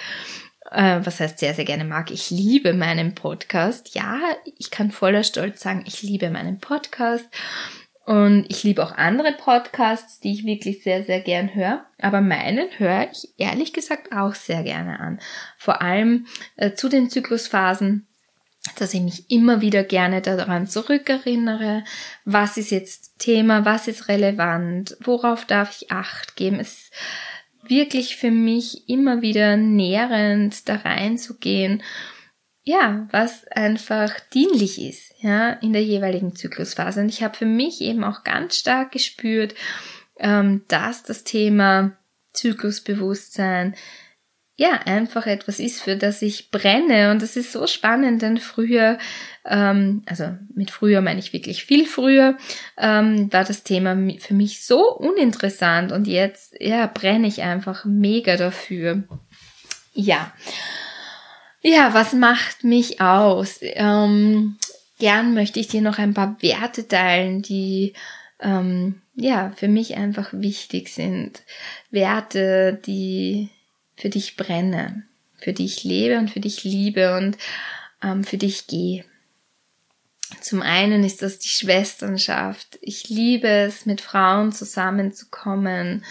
Äh, 0.73 1.01
was 1.05 1.21
heißt 1.21 1.39
sehr, 1.39 1.55
sehr 1.55 1.65
gerne 1.65 1.85
mag? 1.85 2.11
Ich 2.11 2.31
liebe 2.31 2.73
meinen 2.73 3.15
Podcast. 3.15 3.95
Ja, 3.95 4.19
ich 4.59 4.71
kann 4.71 4.91
voller 4.91 5.23
Stolz 5.23 5.61
sagen, 5.61 5.85
ich 5.87 6.03
liebe 6.03 6.31
meinen 6.31 6.59
Podcast. 6.59 7.27
Und 8.05 8.47
ich 8.49 8.65
liebe 8.65 8.83
auch 8.83 8.93
andere 8.93 9.33
Podcasts, 9.33 10.19
die 10.19 10.33
ich 10.33 10.45
wirklich 10.45 10.83
sehr, 10.83 11.05
sehr 11.05 11.21
gern 11.21 11.55
höre. 11.55 11.85
Aber 12.01 12.21
meinen 12.21 12.69
höre 12.79 13.09
ich 13.13 13.29
ehrlich 13.39 13.73
gesagt 13.73 14.13
auch 14.13 14.35
sehr 14.35 14.65
gerne 14.65 14.99
an. 14.99 15.21
Vor 15.57 15.83
allem 15.83 16.27
äh, 16.57 16.73
zu 16.73 16.89
den 16.89 17.11
Zyklusphasen, 17.11 18.09
dass 18.77 18.95
ich 18.95 19.01
mich 19.03 19.31
immer 19.31 19.61
wieder 19.61 19.85
gerne 19.85 20.21
daran 20.21 20.67
zurückerinnere, 20.67 21.85
was 22.25 22.57
ist 22.57 22.71
jetzt 22.71 23.19
Thema, 23.19 23.65
was 23.65 23.87
ist 23.89 24.09
relevant, 24.09 24.97
worauf 25.01 25.45
darf 25.45 25.77
ich 25.81 25.93
Acht 25.93 26.35
geben. 26.37 26.59
Es 26.59 26.91
wirklich 27.62 28.16
für 28.16 28.31
mich 28.31 28.88
immer 28.88 29.22
wieder 29.22 29.57
nährend, 29.57 30.68
da 30.68 30.77
reinzugehen 30.77 31.83
ja, 32.64 33.09
was 33.11 33.46
einfach 33.48 34.20
dienlich 34.33 34.81
ist, 34.81 35.14
ja, 35.20 35.51
in 35.51 35.72
der 35.72 35.83
jeweiligen 35.83 36.37
Zyklusphase. 36.37 37.01
Und 37.01 37.09
ich 37.09 37.22
habe 37.22 37.37
für 37.37 37.46
mich 37.46 37.81
eben 37.81 38.05
auch 38.05 38.22
ganz 38.22 38.57
stark 38.57 38.92
gespürt, 38.92 39.55
ähm, 40.18 40.62
dass 40.68 41.03
das 41.03 41.25
Thema 41.25 41.96
Zyklusbewusstsein 42.33 43.75
ja 44.62 44.81
einfach 44.85 45.27
etwas 45.27 45.59
ist, 45.59 45.83
für 45.83 45.96
das 45.96 46.22
ich 46.22 46.51
brenne. 46.51 47.11
Und 47.11 47.20
das 47.20 47.37
ist 47.37 47.51
so 47.51 47.66
spannend, 47.66 48.22
denn 48.22 48.38
früher, 48.38 48.98
ähm, 49.44 50.03
also 50.07 50.37
mit 50.55 50.70
früher 50.70 51.01
meine 51.01 51.18
ich 51.18 51.33
wirklich 51.33 51.64
viel 51.64 51.85
früher, 51.85 52.38
ähm, 52.79 53.33
war 53.33 53.44
das 53.44 53.64
Thema 53.64 53.96
für 54.20 54.35
mich 54.35 54.64
so 54.64 54.88
uninteressant 54.96 55.90
und 55.90 56.07
jetzt 56.07 56.55
ja 56.61 56.87
brenne 56.87 57.27
ich 57.27 57.42
einfach 57.42 57.85
mega 57.85 58.37
dafür. 58.37 59.03
Ja. 59.94 60.33
Ja, 61.61 61.92
was 61.92 62.12
macht 62.12 62.64
mich 62.64 63.01
aus? 63.01 63.59
Ähm, 63.62 64.59
gern 64.98 65.35
möchte 65.35 65.61
ich 65.61 65.68
dir 65.68 65.81
noch 65.81 65.98
ein 65.98 66.14
paar 66.14 66.37
Werte 66.40 66.87
teilen, 66.87 67.42
die 67.42 67.94
ähm, 68.40 69.03
ja 69.16 69.53
für 69.57 69.68
mich 69.68 69.96
einfach 69.96 70.31
wichtig 70.33 70.88
sind. 70.88 71.42
Werte, 71.90 72.81
die 72.87 73.51
für 73.96 74.09
dich 74.09 74.37
brennen, 74.37 75.09
für 75.37 75.52
dich 75.52 75.85
lebe 75.85 76.18
und 76.18 76.31
für 76.31 76.40
dich 76.40 76.64
liebe 76.64 77.16
und 77.16 77.37
ähm, 78.02 78.24
für 78.24 78.38
dich 78.38 78.66
gehe. 78.66 79.05
Zum 80.40 80.62
einen 80.62 81.05
ist 81.05 81.22
das 81.22 81.38
die 81.38 81.48
Schwesternschaft. 81.48 82.78
Ich 82.81 83.09
liebe 83.09 83.48
es, 83.48 83.87
mit 83.87 84.00
Frauen 84.00 84.52
zusammenzukommen 84.52 86.05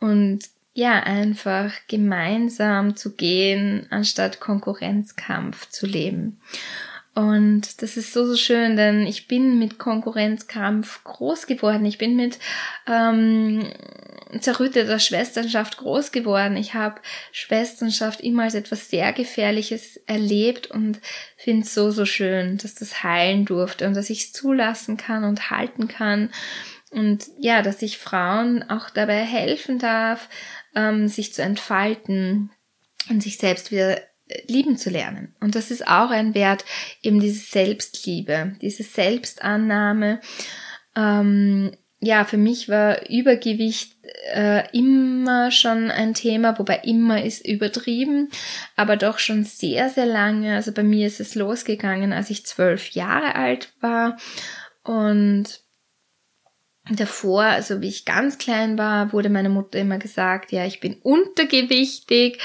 und 0.00 0.44
ja, 0.74 1.00
einfach 1.04 1.72
gemeinsam 1.86 2.96
zu 2.96 3.14
gehen, 3.14 3.86
anstatt 3.90 4.40
Konkurrenzkampf 4.40 5.68
zu 5.70 5.86
leben. 5.86 6.40
Und 7.14 7.80
das 7.80 7.96
ist 7.96 8.12
so, 8.12 8.26
so 8.26 8.36
schön, 8.36 8.76
denn 8.76 9.06
ich 9.06 9.28
bin 9.28 9.58
mit 9.60 9.78
Konkurrenzkampf 9.78 11.04
groß 11.04 11.46
geworden. 11.46 11.86
Ich 11.86 11.96
bin 11.96 12.16
mit 12.16 12.40
ähm, 12.88 13.72
zerrütteter 14.40 14.98
Schwesternschaft 14.98 15.76
groß 15.76 16.10
geworden. 16.10 16.56
Ich 16.56 16.74
habe 16.74 17.00
Schwesternschaft 17.30 18.20
immer 18.20 18.44
als 18.44 18.54
etwas 18.54 18.90
sehr 18.90 19.12
Gefährliches 19.12 19.96
erlebt 20.06 20.72
und 20.72 21.00
finde 21.36 21.64
es 21.64 21.72
so, 21.72 21.92
so 21.92 22.04
schön, 22.04 22.58
dass 22.58 22.74
das 22.74 23.04
heilen 23.04 23.44
durfte 23.44 23.86
und 23.86 23.94
dass 23.94 24.10
ich 24.10 24.24
es 24.24 24.32
zulassen 24.32 24.96
kann 24.96 25.22
und 25.22 25.50
halten 25.50 25.86
kann. 25.86 26.30
Und 26.90 27.26
ja, 27.38 27.62
dass 27.62 27.82
ich 27.82 27.98
Frauen 27.98 28.68
auch 28.68 28.90
dabei 28.90 29.24
helfen 29.24 29.78
darf, 29.78 30.28
ähm, 30.74 31.06
sich 31.06 31.32
zu 31.32 31.42
entfalten 31.42 32.50
und 33.08 33.22
sich 33.22 33.38
selbst 33.38 33.70
wieder 33.70 34.00
lieben 34.46 34.76
zu 34.76 34.90
lernen. 34.90 35.34
Und 35.40 35.54
das 35.54 35.70
ist 35.70 35.86
auch 35.86 36.10
ein 36.10 36.34
Wert, 36.34 36.64
eben 37.02 37.20
diese 37.20 37.44
Selbstliebe, 37.44 38.56
diese 38.60 38.82
Selbstannahme. 38.82 40.20
Ähm, 40.96 41.72
ja, 42.00 42.24
für 42.24 42.36
mich 42.36 42.68
war 42.68 43.08
Übergewicht 43.08 43.96
äh, 44.32 44.68
immer 44.76 45.50
schon 45.50 45.90
ein 45.90 46.14
Thema, 46.14 46.58
wobei 46.58 46.80
immer 46.84 47.22
ist 47.24 47.46
übertrieben, 47.46 48.28
aber 48.76 48.96
doch 48.96 49.18
schon 49.18 49.44
sehr, 49.44 49.88
sehr 49.88 50.06
lange. 50.06 50.54
Also 50.54 50.72
bei 50.72 50.82
mir 50.82 51.06
ist 51.06 51.20
es 51.20 51.34
losgegangen, 51.34 52.12
als 52.12 52.30
ich 52.30 52.44
zwölf 52.44 52.90
Jahre 52.90 53.34
alt 53.34 53.72
war 53.80 54.18
und 54.82 55.60
davor, 56.90 57.44
also 57.44 57.80
wie 57.80 57.88
ich 57.88 58.04
ganz 58.04 58.36
klein 58.38 58.76
war, 58.76 59.12
wurde 59.12 59.30
meine 59.30 59.48
Mutter 59.48 59.78
immer 59.78 59.98
gesagt, 59.98 60.52
ja, 60.52 60.66
ich 60.66 60.80
bin 60.80 60.94
untergewichtig. 61.02 62.38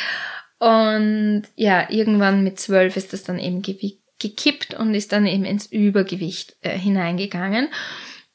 Und 0.60 1.43
ja, 1.56 1.89
irgendwann 1.89 2.43
mit 2.43 2.60
zwölf 2.60 2.98
ist 2.98 3.13
das 3.13 3.24
dann 3.24 3.39
eben 3.39 3.62
gekippt 3.62 4.74
und 4.74 4.93
ist 4.93 5.12
dann 5.13 5.26
eben 5.26 5.45
ins 5.45 5.65
Übergewicht 5.65 6.58
äh, 6.62 6.78
hineingegangen. 6.78 7.69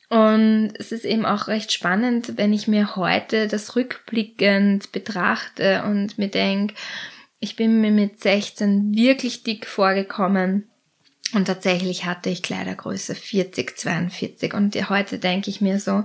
Und 0.08 0.72
es 0.78 0.92
ist 0.92 1.04
eben 1.04 1.26
auch 1.26 1.48
recht 1.48 1.72
spannend, 1.72 2.36
wenn 2.36 2.52
ich 2.52 2.68
mir 2.68 2.96
heute 2.96 3.48
das 3.48 3.76
rückblickend 3.76 4.92
betrachte 4.92 5.82
und 5.84 6.18
mir 6.18 6.28
denke, 6.28 6.74
ich 7.40 7.56
bin 7.56 7.80
mir 7.80 7.90
mit 7.90 8.22
16 8.22 8.94
wirklich 8.94 9.42
dick 9.42 9.66
vorgekommen. 9.66 10.70
Und 11.34 11.46
tatsächlich 11.46 12.04
hatte 12.04 12.30
ich 12.30 12.42
Kleidergröße 12.42 13.14
40, 13.14 13.76
42 13.76 14.54
und 14.54 14.74
heute 14.88 15.18
denke 15.18 15.50
ich 15.50 15.60
mir 15.60 15.80
so, 15.80 16.04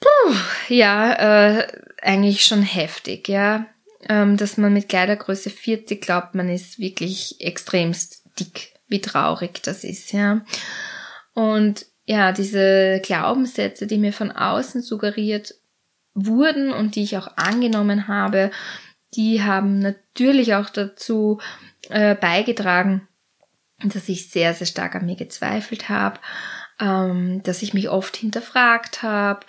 puh, 0.00 0.34
ja, 0.68 1.58
äh, 1.58 1.66
eigentlich 2.00 2.44
schon 2.44 2.62
heftig, 2.62 3.28
ja, 3.28 3.66
dass 4.08 4.56
man 4.56 4.72
mit 4.72 4.88
Kleidergröße 4.88 5.50
40 5.50 6.00
glaubt, 6.00 6.34
man 6.34 6.48
ist 6.48 6.78
wirklich 6.78 7.40
extremst 7.40 8.24
dick, 8.40 8.74
wie 8.88 9.00
traurig 9.00 9.62
das 9.62 9.84
ist, 9.84 10.12
ja. 10.12 10.44
Und 11.34 11.86
ja, 12.06 12.32
diese 12.32 13.00
Glaubenssätze, 13.04 13.86
die 13.86 13.98
mir 13.98 14.14
von 14.14 14.32
außen 14.32 14.80
suggeriert 14.80 15.54
wurden 16.14 16.72
und 16.72 16.96
die 16.96 17.02
ich 17.02 17.18
auch 17.18 17.36
angenommen 17.36 18.08
habe, 18.08 18.50
die 19.14 19.42
haben 19.42 19.78
natürlich 19.78 20.54
auch 20.54 20.70
dazu 20.70 21.38
äh, 21.90 22.14
beigetragen, 22.14 23.06
dass 23.84 24.08
ich 24.08 24.30
sehr, 24.30 24.54
sehr 24.54 24.66
stark 24.66 24.94
an 24.94 25.06
mir 25.06 25.16
gezweifelt 25.16 25.88
habe, 25.88 26.18
ähm, 26.80 27.42
dass 27.42 27.62
ich 27.62 27.74
mich 27.74 27.88
oft 27.88 28.16
hinterfragt 28.16 29.02
habe, 29.02 29.46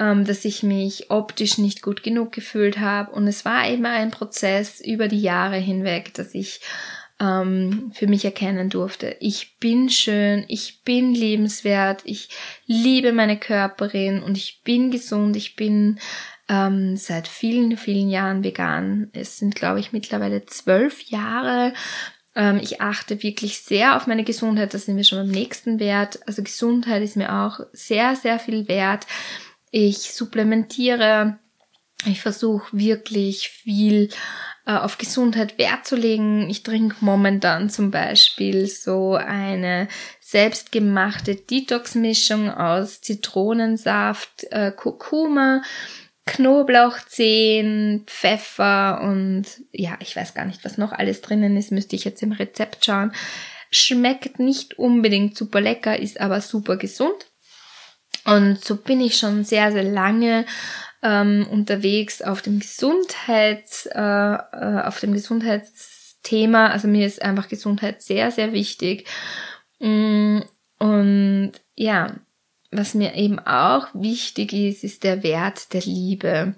ähm, 0.00 0.24
dass 0.24 0.44
ich 0.46 0.62
mich 0.62 1.10
optisch 1.10 1.58
nicht 1.58 1.82
gut 1.82 2.02
genug 2.02 2.32
gefühlt 2.32 2.80
habe. 2.80 3.12
Und 3.12 3.28
es 3.28 3.44
war 3.44 3.68
immer 3.68 3.90
ein 3.90 4.10
Prozess 4.10 4.80
über 4.80 5.06
die 5.06 5.20
Jahre 5.20 5.58
hinweg, 5.58 6.14
dass 6.14 6.34
ich 6.34 6.60
ähm, 7.20 7.92
für 7.94 8.06
mich 8.06 8.24
erkennen 8.24 8.70
durfte. 8.70 9.16
Ich 9.20 9.58
bin 9.58 9.90
schön, 9.90 10.44
ich 10.48 10.82
bin 10.84 11.14
lebenswert, 11.14 12.00
ich 12.04 12.30
liebe 12.66 13.12
meine 13.12 13.38
Körperin 13.38 14.22
und 14.22 14.38
ich 14.38 14.62
bin 14.64 14.90
gesund, 14.90 15.36
ich 15.36 15.54
bin 15.54 16.00
ähm, 16.48 16.96
seit 16.96 17.28
vielen, 17.28 17.76
vielen 17.76 18.08
Jahren 18.08 18.42
vegan. 18.42 19.10
Es 19.12 19.36
sind, 19.36 19.54
glaube 19.54 19.80
ich, 19.80 19.92
mittlerweile 19.92 20.46
zwölf 20.46 21.02
Jahre, 21.02 21.74
ähm, 22.34 22.58
ich 22.62 22.80
achte 22.80 23.22
wirklich 23.22 23.60
sehr 23.60 23.96
auf 23.96 24.06
meine 24.06 24.24
Gesundheit, 24.24 24.72
da 24.72 24.78
sind 24.78 24.96
wir 24.96 25.04
schon 25.04 25.18
beim 25.18 25.30
nächsten 25.30 25.78
Wert. 25.78 26.20
Also 26.26 26.42
Gesundheit 26.42 27.02
ist 27.02 27.16
mir 27.16 27.32
auch 27.34 27.60
sehr, 27.72 28.16
sehr 28.16 28.38
viel 28.38 28.68
wert. 28.68 29.06
Ich 29.70 30.12
supplementiere, 30.12 31.38
ich 32.06 32.20
versuche 32.20 32.76
wirklich 32.76 33.48
viel 33.48 34.08
äh, 34.66 34.72
auf 34.72 34.98
Gesundheit 34.98 35.58
Wert 35.58 35.86
zu 35.86 35.96
legen. 35.96 36.48
Ich 36.50 36.62
trinke 36.62 36.96
momentan 37.00 37.70
zum 37.70 37.90
Beispiel 37.90 38.66
so 38.66 39.14
eine 39.14 39.88
selbstgemachte 40.20 41.34
Detox-Mischung 41.34 42.50
aus 42.50 43.00
Zitronensaft, 43.00 44.46
äh, 44.50 44.72
Kurkuma, 44.72 45.62
Knoblauchzehen, 46.26 48.04
Pfeffer 48.06 49.00
und 49.02 49.44
ja, 49.72 49.96
ich 50.00 50.14
weiß 50.14 50.34
gar 50.34 50.44
nicht, 50.44 50.64
was 50.64 50.78
noch 50.78 50.92
alles 50.92 51.22
drinnen 51.22 51.56
ist, 51.56 51.72
müsste 51.72 51.96
ich 51.96 52.04
jetzt 52.04 52.22
im 52.22 52.32
Rezept 52.32 52.84
schauen. 52.84 53.12
Schmeckt 53.72 54.38
nicht 54.38 54.78
unbedingt 54.78 55.36
super 55.36 55.60
lecker, 55.60 55.98
ist 55.98 56.20
aber 56.20 56.40
super 56.40 56.76
gesund. 56.76 57.29
Und 58.24 58.64
so 58.64 58.76
bin 58.76 59.00
ich 59.00 59.16
schon 59.16 59.44
sehr, 59.44 59.72
sehr 59.72 59.84
lange 59.84 60.44
ähm, 61.02 61.46
unterwegs 61.50 62.22
auf 62.22 62.42
dem 62.42 62.60
Gesundheits, 62.60 63.86
äh, 63.86 64.00
äh, 64.00 64.82
auf 64.84 65.00
dem 65.00 65.12
Gesundheitsthema. 65.12 66.68
Also 66.68 66.88
mir 66.88 67.06
ist 67.06 67.22
einfach 67.22 67.48
Gesundheit 67.48 68.02
sehr, 68.02 68.30
sehr 68.30 68.52
wichtig. 68.52 69.06
Mm, 69.78 70.40
und 70.78 71.52
ja, 71.76 72.14
was 72.70 72.94
mir 72.94 73.14
eben 73.14 73.38
auch 73.40 73.88
wichtig 73.94 74.52
ist, 74.52 74.84
ist 74.84 75.02
der 75.04 75.22
Wert 75.22 75.72
der 75.72 75.82
Liebe. 75.82 76.54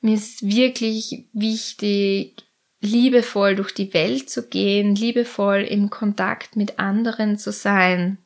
Mir 0.00 0.14
ist 0.14 0.42
wirklich 0.42 1.26
wichtig, 1.32 2.44
liebevoll 2.80 3.54
durch 3.54 3.72
die 3.72 3.92
Welt 3.94 4.28
zu 4.28 4.48
gehen, 4.48 4.94
liebevoll 4.94 5.60
im 5.62 5.90
Kontakt 5.90 6.56
mit 6.56 6.78
anderen 6.78 7.38
zu 7.38 7.52
sein 7.52 8.18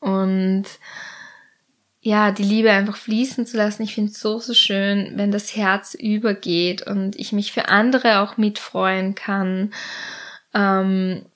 und 0.00 0.64
ja, 2.02 2.32
die 2.32 2.44
Liebe 2.44 2.70
einfach 2.70 2.96
fließen 2.96 3.46
zu 3.46 3.58
lassen. 3.58 3.82
Ich 3.82 3.94
finde 3.94 4.10
es 4.10 4.20
so, 4.20 4.38
so 4.38 4.54
schön, 4.54 5.12
wenn 5.16 5.30
das 5.30 5.54
Herz 5.54 5.94
übergeht 5.94 6.86
und 6.86 7.16
ich 7.16 7.32
mich 7.32 7.52
für 7.52 7.68
andere 7.68 8.20
auch 8.20 8.38
mitfreuen 8.38 9.14
kann. 9.14 9.72
Ähm, 10.54 11.26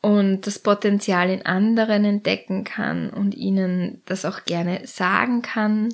und 0.00 0.46
das 0.46 0.58
Potenzial 0.58 1.30
in 1.30 1.44
anderen 1.44 2.04
entdecken 2.04 2.64
kann 2.64 3.10
und 3.10 3.34
ihnen 3.34 4.02
das 4.06 4.24
auch 4.24 4.44
gerne 4.44 4.86
sagen 4.86 5.42
kann. 5.42 5.92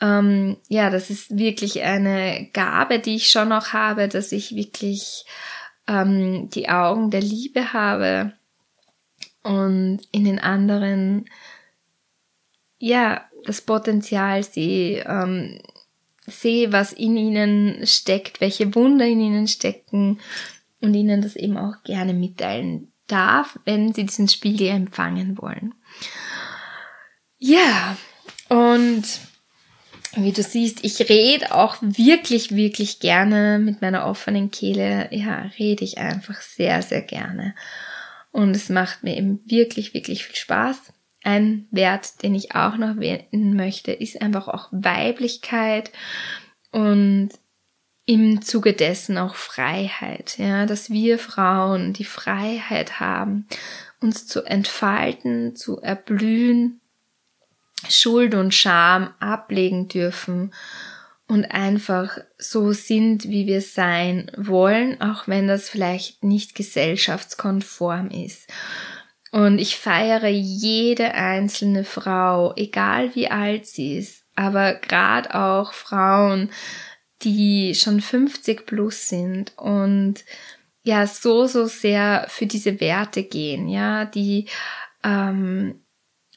Ähm, 0.00 0.56
ja, 0.68 0.90
das 0.90 1.10
ist 1.10 1.36
wirklich 1.36 1.82
eine 1.82 2.48
Gabe, 2.52 3.00
die 3.00 3.16
ich 3.16 3.30
schon 3.30 3.48
noch 3.48 3.72
habe, 3.72 4.08
dass 4.08 4.30
ich 4.30 4.54
wirklich 4.54 5.24
ähm, 5.88 6.48
die 6.50 6.68
Augen 6.68 7.10
der 7.10 7.20
Liebe 7.20 7.72
habe 7.72 8.32
und 9.42 10.00
in 10.12 10.24
den 10.24 10.38
anderen 10.38 11.28
ja 12.78 13.24
das 13.44 13.60
Potenzial 13.60 14.42
sehe, 14.42 15.04
ähm, 15.06 15.60
sehe, 16.26 16.72
was 16.72 16.92
in 16.92 17.16
ihnen 17.16 17.86
steckt, 17.86 18.40
welche 18.40 18.74
Wunder 18.74 19.06
in 19.06 19.20
ihnen 19.20 19.48
stecken 19.48 20.20
und 20.80 20.94
ihnen 20.94 21.22
das 21.22 21.36
eben 21.36 21.56
auch 21.56 21.82
gerne 21.84 22.14
mitteilen 22.14 22.92
darf, 23.06 23.58
wenn 23.64 23.92
sie 23.94 24.04
diesen 24.04 24.28
Spiegel 24.28 24.68
empfangen 24.68 25.38
wollen. 25.38 25.74
Ja, 27.38 27.96
und 28.48 29.04
wie 30.16 30.32
du 30.32 30.42
siehst, 30.42 30.84
ich 30.84 31.08
rede 31.08 31.54
auch 31.54 31.76
wirklich, 31.80 32.54
wirklich 32.54 32.98
gerne 32.98 33.58
mit 33.58 33.82
meiner 33.82 34.06
offenen 34.06 34.50
Kehle. 34.50 35.08
Ja, 35.12 35.50
rede 35.58 35.84
ich 35.84 35.98
einfach 35.98 36.40
sehr, 36.40 36.82
sehr 36.82 37.02
gerne. 37.02 37.54
Und 38.30 38.56
es 38.56 38.68
macht 38.68 39.04
mir 39.04 39.16
eben 39.16 39.40
wirklich, 39.46 39.94
wirklich 39.94 40.24
viel 40.24 40.36
Spaß. 40.36 40.92
Ein 41.28 41.68
Wert, 41.70 42.22
den 42.22 42.34
ich 42.34 42.54
auch 42.54 42.78
noch 42.78 42.96
erwähnen 42.96 43.54
möchte, 43.54 43.92
ist 43.92 44.22
einfach 44.22 44.48
auch 44.48 44.68
Weiblichkeit 44.72 45.92
und 46.70 47.28
im 48.06 48.40
Zuge 48.40 48.72
dessen 48.72 49.18
auch 49.18 49.34
Freiheit, 49.34 50.38
ja, 50.38 50.64
dass 50.64 50.88
wir 50.88 51.18
Frauen 51.18 51.92
die 51.92 52.06
Freiheit 52.06 52.98
haben, 52.98 53.46
uns 54.00 54.26
zu 54.26 54.42
entfalten, 54.42 55.54
zu 55.54 55.78
erblühen, 55.82 56.80
Schuld 57.90 58.34
und 58.34 58.54
Scham 58.54 59.12
ablegen 59.20 59.86
dürfen 59.86 60.54
und 61.26 61.44
einfach 61.44 62.16
so 62.38 62.72
sind, 62.72 63.24
wie 63.24 63.46
wir 63.46 63.60
sein 63.60 64.32
wollen, 64.34 64.98
auch 65.02 65.28
wenn 65.28 65.46
das 65.46 65.68
vielleicht 65.68 66.24
nicht 66.24 66.54
gesellschaftskonform 66.54 68.08
ist. 68.08 68.48
Und 69.30 69.58
ich 69.58 69.76
feiere 69.76 70.28
jede 70.28 71.14
einzelne 71.14 71.84
Frau, 71.84 72.54
egal 72.56 73.14
wie 73.14 73.30
alt 73.30 73.66
sie 73.66 73.98
ist, 73.98 74.24
aber 74.34 74.74
gerade 74.74 75.34
auch 75.34 75.72
Frauen, 75.72 76.50
die 77.22 77.74
schon 77.74 78.00
50 78.00 78.66
plus 78.66 79.08
sind 79.08 79.52
und 79.56 80.24
ja 80.82 81.06
so, 81.06 81.46
so 81.46 81.66
sehr 81.66 82.26
für 82.28 82.46
diese 82.46 82.80
Werte 82.80 83.24
gehen, 83.24 83.68
ja, 83.68 84.04
die 84.04 84.46
ähm, 85.04 85.80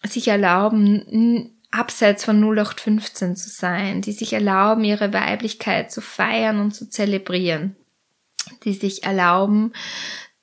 sich 0.03 0.27
erlauben, 0.27 1.51
abseits 1.69 2.25
von 2.25 2.41
0815 2.41 3.35
zu 3.35 3.49
sein, 3.49 4.01
die 4.01 4.11
sich 4.11 4.33
erlauben, 4.33 4.83
ihre 4.83 5.13
Weiblichkeit 5.13 5.91
zu 5.91 6.01
feiern 6.01 6.59
und 6.59 6.71
zu 6.71 6.89
zelebrieren, 6.89 7.75
die 8.63 8.73
sich 8.73 9.03
erlauben, 9.03 9.73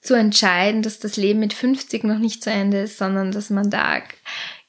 zu 0.00 0.14
entscheiden, 0.14 0.82
dass 0.82 0.98
das 0.98 1.16
Leben 1.16 1.40
mit 1.40 1.52
50 1.52 2.04
noch 2.04 2.18
nicht 2.18 2.42
zu 2.42 2.50
Ende 2.50 2.80
ist, 2.80 2.98
sondern 2.98 3.32
dass 3.32 3.50
man 3.50 3.70
da 3.70 4.00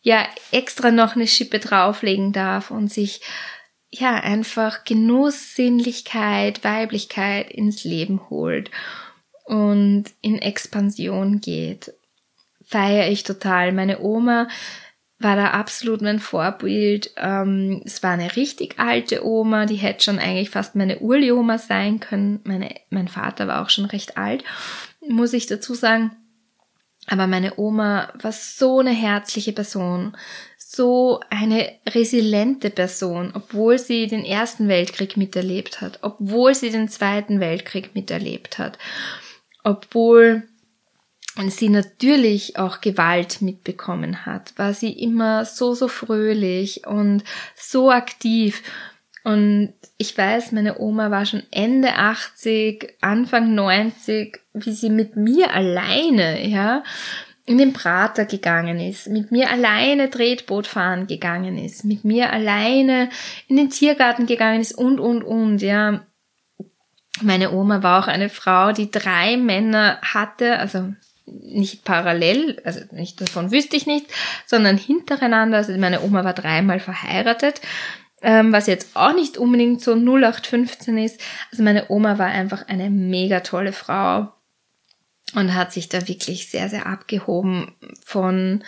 ja 0.02 0.28
extra 0.52 0.92
noch 0.92 1.16
eine 1.16 1.28
Schippe 1.28 1.60
drauflegen 1.60 2.34
darf 2.34 2.72
und 2.72 2.92
sich 2.92 3.22
ja 3.92 4.16
einfach 4.16 4.84
Genuss, 4.84 5.56
Sinnlichkeit, 5.56 6.64
Weiblichkeit 6.64 7.52
ins 7.52 7.84
Leben 7.84 8.30
holt 8.30 8.72
und 9.46 10.06
in 10.22 10.40
Expansion 10.40 11.42
geht. 11.42 11.94
Feiere 12.66 13.10
ich 13.10 13.24
total. 13.24 13.72
Meine 13.72 14.00
Oma 14.00 14.48
war 15.18 15.36
da 15.36 15.48
absolut 15.52 16.02
mein 16.02 16.20
Vorbild. 16.20 17.12
Ähm, 17.18 17.82
es 17.84 18.04
war 18.04 18.12
eine 18.12 18.36
richtig 18.36 18.80
alte 18.80 19.26
Oma, 19.26 19.66
die 19.66 19.76
hätte 19.76 20.04
schon 20.04 20.20
eigentlich 20.20 20.50
fast 20.50 20.76
meine 20.76 21.00
Urli-Oma 21.00 21.58
sein 21.58 22.00
können. 22.00 22.40
Meine, 22.46 22.74
mein 22.90 23.08
Vater 23.08 23.48
war 23.48 23.62
auch 23.62 23.70
schon 23.70 23.86
recht 23.86 24.18
alt, 24.18 24.44
muss 25.08 25.34
ich 25.34 25.46
dazu 25.46 25.74
sagen. 25.74 26.12
Aber 27.08 27.28
meine 27.28 27.58
Oma 27.58 28.14
war 28.22 28.32
so 28.32 28.80
eine 28.80 28.92
herzliche 28.92 29.54
Person, 29.54 30.16
so 30.58 31.20
eine 31.30 31.72
resiliente 31.88 32.70
Person, 32.70 33.32
obwohl 33.34 33.80
sie 33.80 34.08
den 34.08 34.24
Ersten 34.24 34.68
Weltkrieg 34.68 35.18
miterlebt 35.18 35.82
hat, 35.82 36.00
obwohl 36.04 36.54
sie 36.54 36.70
den 36.70 36.88
Zweiten 36.88 37.40
Weltkrieg 37.40 37.96
miterlebt 37.96 38.60
hat, 38.60 38.78
obwohl 39.64 40.44
sie 41.48 41.70
natürlich 41.70 42.58
auch 42.58 42.82
Gewalt 42.82 43.42
mitbekommen 43.42 44.26
hat, 44.26 44.58
war 44.58 44.74
sie 44.74 44.92
immer 44.92 45.46
so, 45.46 45.74
so 45.74 45.88
fröhlich 45.88 46.86
und 46.86 47.24
so 47.56 47.90
aktiv. 47.90 48.62
Und 49.24 49.74
ich 49.98 50.18
weiß, 50.18 50.54
meine 50.54 50.80
Oma 50.80 51.12
war 51.12 51.26
schon 51.26 51.44
Ende 51.52 51.96
80, 51.96 52.96
Anfang 53.02 53.54
90, 53.54 54.40
wie 54.54 54.72
sie 54.72 54.90
mit 54.90 55.16
mir 55.16 55.54
alleine, 55.54 56.48
ja, 56.48 56.84
in 57.46 57.58
den 57.58 57.74
Prater 57.74 58.26
gegangen 58.26 58.80
ist, 58.80 59.08
mit 59.08 59.32
mir 59.32 59.50
alleine 59.50 60.10
Tretboot 60.10 60.68
fahren 60.68 61.08
gegangen 61.08 61.58
ist, 61.58 61.84
mit 61.84 62.06
mir 62.06 62.32
alleine 62.32 63.10
in 63.48 63.58
den 63.58 63.72
Tiergarten 63.72 64.28
gegangen 64.28 64.62
ist 64.62 64.78
und, 64.78 65.00
und, 65.00 65.24
und, 65.24 65.62
ja. 65.62 66.06
Meine 67.22 67.52
Oma 67.52 67.84
war 67.84 68.04
auch 68.04 68.08
eine 68.08 68.30
Frau, 68.30 68.72
die 68.72 68.92
drei 68.92 69.36
Männer 69.36 70.00
hatte, 70.02 70.60
also 70.60 70.94
nicht 71.26 71.84
parallel, 71.84 72.62
also 72.64 72.82
nicht 72.92 73.20
davon 73.20 73.52
wüsste 73.52 73.76
ich 73.76 73.88
nicht, 73.88 74.06
sondern 74.46 74.78
hintereinander. 74.78 75.58
Also 75.58 75.76
meine 75.78 76.02
Oma 76.02 76.24
war 76.24 76.34
dreimal 76.34 76.80
verheiratet, 76.80 77.62
ähm, 78.22 78.52
was 78.52 78.68
jetzt 78.68 78.96
auch 78.96 79.14
nicht 79.14 79.38
unbedingt 79.38 79.82
so 79.82 79.94
0815 79.94 80.98
ist. 80.98 81.22
Also 81.52 81.64
meine 81.64 81.90
Oma 81.90 82.18
war 82.18 82.28
einfach 82.28 82.68
eine 82.68 82.90
mega 82.90 83.40
tolle 83.42 83.72
Frau 83.72 84.32
und 85.36 85.54
hat 85.54 85.72
sich 85.72 85.90
da 85.90 86.08
wirklich 86.08 86.50
sehr, 86.50 86.70
sehr 86.70 86.88
abgehoben 86.88 87.72
von 88.04 88.64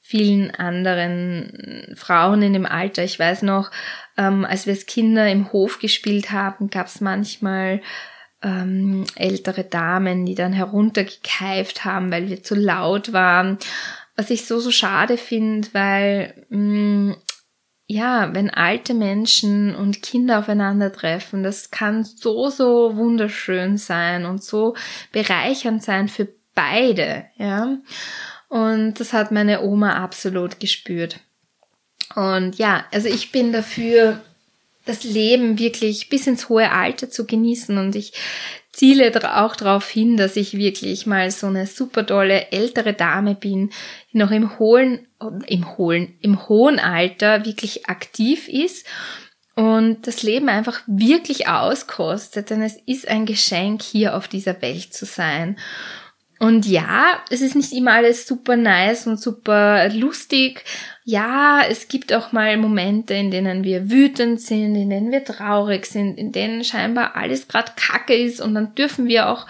vielen 0.00 0.50
anderen 0.52 1.94
Frauen 1.96 2.40
in 2.40 2.54
dem 2.54 2.64
Alter. 2.64 3.04
Ich 3.04 3.18
weiß 3.18 3.42
noch, 3.42 3.70
ähm, 4.16 4.44
als 4.44 4.66
wir 4.66 4.72
als 4.72 4.86
Kinder 4.86 5.30
im 5.30 5.52
Hof 5.52 5.80
gespielt 5.80 6.32
haben, 6.32 6.70
gab 6.70 6.86
es 6.86 7.02
manchmal 7.02 7.82
ähm, 8.42 9.04
ältere 9.16 9.64
Damen, 9.64 10.24
die 10.24 10.34
dann 10.34 10.52
heruntergekeift 10.52 11.84
haben, 11.84 12.10
weil 12.10 12.28
wir 12.28 12.42
zu 12.42 12.54
laut 12.54 13.12
waren. 13.12 13.58
Was 14.16 14.30
ich 14.30 14.46
so, 14.46 14.60
so 14.60 14.70
schade 14.70 15.18
finde, 15.18 15.68
weil 15.72 16.46
mh, 16.48 16.58
mm, 16.58 17.16
ja, 17.90 18.34
wenn 18.34 18.50
alte 18.50 18.92
Menschen 18.92 19.74
und 19.74 20.02
Kinder 20.02 20.40
aufeinandertreffen, 20.40 21.42
das 21.42 21.70
kann 21.70 22.04
so, 22.04 22.50
so 22.50 22.96
wunderschön 22.96 23.78
sein 23.78 24.26
und 24.26 24.44
so 24.44 24.76
bereichernd 25.10 25.82
sein 25.82 26.08
für 26.08 26.28
beide, 26.54 27.24
ja. 27.36 27.78
Und 28.48 29.00
das 29.00 29.14
hat 29.14 29.32
meine 29.32 29.62
Oma 29.62 29.94
absolut 30.02 30.60
gespürt. 30.60 31.20
Und 32.14 32.58
ja, 32.58 32.84
also 32.92 33.08
ich 33.08 33.32
bin 33.32 33.52
dafür, 33.52 34.20
das 34.84 35.02
Leben 35.04 35.58
wirklich 35.58 36.10
bis 36.10 36.26
ins 36.26 36.50
hohe 36.50 36.70
Alter 36.70 37.08
zu 37.08 37.26
genießen 37.26 37.78
und 37.78 37.96
ich 37.96 38.12
ziele 38.78 39.12
auch 39.36 39.56
darauf 39.56 39.88
hin, 39.88 40.16
dass 40.16 40.36
ich 40.36 40.56
wirklich 40.56 41.04
mal 41.04 41.32
so 41.32 41.48
eine 41.48 41.66
super 41.66 42.06
tolle 42.06 42.52
ältere 42.52 42.92
Dame 42.94 43.34
bin, 43.34 43.70
die 44.12 44.18
noch 44.18 44.30
im 44.30 44.58
hohen, 44.60 45.08
im 45.46 45.76
hohen, 45.76 46.16
im 46.20 46.48
hohen 46.48 46.78
Alter 46.78 47.44
wirklich 47.44 47.88
aktiv 47.88 48.48
ist 48.48 48.86
und 49.56 50.06
das 50.06 50.22
Leben 50.22 50.48
einfach 50.48 50.80
wirklich 50.86 51.48
auskostet, 51.48 52.50
denn 52.50 52.62
es 52.62 52.76
ist 52.86 53.08
ein 53.08 53.26
Geschenk, 53.26 53.82
hier 53.82 54.16
auf 54.16 54.28
dieser 54.28 54.62
Welt 54.62 54.94
zu 54.94 55.06
sein. 55.06 55.56
Und 56.38 56.66
ja, 56.66 57.20
es 57.30 57.40
ist 57.40 57.56
nicht 57.56 57.72
immer 57.72 57.92
alles 57.92 58.26
super 58.26 58.56
nice 58.56 59.06
und 59.06 59.20
super 59.20 59.88
lustig. 59.88 60.64
Ja, 61.04 61.62
es 61.68 61.88
gibt 61.88 62.12
auch 62.12 62.30
mal 62.30 62.56
Momente, 62.56 63.14
in 63.14 63.30
denen 63.30 63.64
wir 63.64 63.90
wütend 63.90 64.40
sind, 64.40 64.76
in 64.76 64.90
denen 64.90 65.10
wir 65.10 65.24
traurig 65.24 65.86
sind, 65.86 66.16
in 66.16 66.30
denen 66.30 66.62
scheinbar 66.62 67.16
alles 67.16 67.48
gerade 67.48 67.72
kacke 67.74 68.14
ist 68.14 68.40
und 68.40 68.54
dann 68.54 68.74
dürfen 68.76 69.08
wir 69.08 69.28
auch 69.28 69.46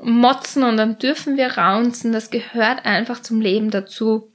motzen 0.00 0.62
und 0.62 0.78
dann 0.78 0.98
dürfen 0.98 1.36
wir 1.36 1.58
raunzen. 1.58 2.12
Das 2.12 2.30
gehört 2.30 2.86
einfach 2.86 3.20
zum 3.20 3.40
Leben 3.40 3.70
dazu. 3.70 4.28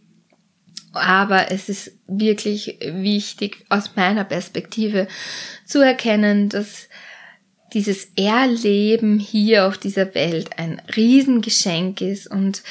Aber 0.93 1.51
es 1.51 1.69
ist 1.69 1.91
wirklich 2.07 2.79
wichtig 2.81 3.65
aus 3.69 3.95
meiner 3.95 4.23
Perspektive 4.23 5.07
zu 5.65 5.79
erkennen, 5.79 6.49
dass 6.49 6.86
dieses 7.73 8.11
Erleben 8.15 9.19
hier 9.19 9.67
auf 9.67 9.77
dieser 9.77 10.13
Welt 10.15 10.57
ein 10.57 10.81
Riesengeschenk 10.95 12.01
ist 12.01 12.27
und 12.27 12.63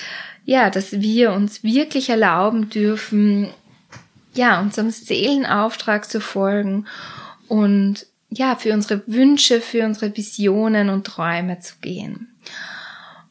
ja, 0.45 0.71
dass 0.71 1.01
wir 1.01 1.33
uns 1.33 1.65
wirklich 1.65 2.09
erlauben 2.09 2.71
dürfen, 2.71 3.49
ja, 4.35 4.61
unserem 4.61 4.91
Seelenauftrag 4.91 6.09
zu 6.09 6.21
folgen 6.21 6.87
und 7.49 8.07
ja, 8.31 8.57
für 8.57 8.73
unsere 8.73 9.03
Wünsche, 9.07 9.61
für 9.61 9.85
unsere 9.85 10.17
Visionen 10.17 10.89
und 10.89 11.07
Träume 11.07 11.59
zu 11.61 11.75
gehen. 11.81 12.29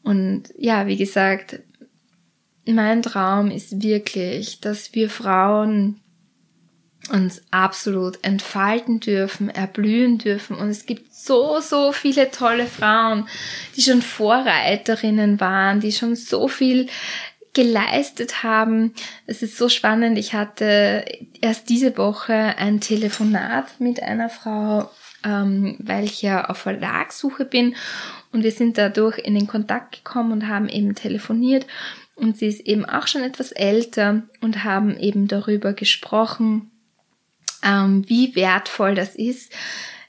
Und 0.02 0.44
ja, 0.58 0.86
wie 0.86 0.96
gesagt, 0.96 1.60
mein 2.66 3.02
Traum 3.02 3.50
ist 3.50 3.82
wirklich, 3.82 4.60
dass 4.60 4.94
wir 4.94 5.08
Frauen 5.08 6.00
uns 7.08 7.42
absolut 7.50 8.18
entfalten 8.22 9.00
dürfen, 9.00 9.48
erblühen 9.48 10.18
dürfen. 10.18 10.56
Und 10.56 10.68
es 10.68 10.86
gibt 10.86 11.14
so, 11.14 11.60
so 11.60 11.92
viele 11.92 12.30
tolle 12.30 12.66
Frauen, 12.66 13.28
die 13.76 13.82
schon 13.82 14.02
Vorreiterinnen 14.02 15.40
waren, 15.40 15.80
die 15.80 15.92
schon 15.92 16.16
so 16.16 16.48
viel 16.48 16.88
geleistet 17.56 18.42
haben. 18.42 18.92
Es 19.26 19.42
ist 19.42 19.56
so 19.56 19.68
spannend. 19.68 20.18
Ich 20.18 20.34
hatte 20.34 21.04
erst 21.40 21.68
diese 21.70 21.96
Woche 21.96 22.34
ein 22.34 22.80
Telefonat 22.80 23.80
mit 23.80 24.02
einer 24.02 24.28
Frau, 24.28 24.90
ähm, 25.24 25.76
weil 25.78 26.04
ich 26.04 26.20
ja 26.20 26.44
auf 26.50 26.58
Verlagssuche 26.58 27.46
bin. 27.46 27.74
Und 28.30 28.44
wir 28.44 28.52
sind 28.52 28.76
dadurch 28.76 29.18
in 29.18 29.34
den 29.34 29.46
Kontakt 29.46 30.04
gekommen 30.04 30.32
und 30.32 30.48
haben 30.48 30.68
eben 30.68 30.94
telefoniert. 30.94 31.66
Und 32.14 32.36
sie 32.36 32.46
ist 32.46 32.60
eben 32.60 32.84
auch 32.84 33.06
schon 33.06 33.22
etwas 33.22 33.52
älter 33.52 34.22
und 34.42 34.64
haben 34.64 34.98
eben 34.98 35.26
darüber 35.26 35.72
gesprochen, 35.72 36.70
ähm, 37.66 38.04
wie 38.06 38.36
wertvoll 38.36 38.94
das 38.94 39.14
ist, 39.14 39.52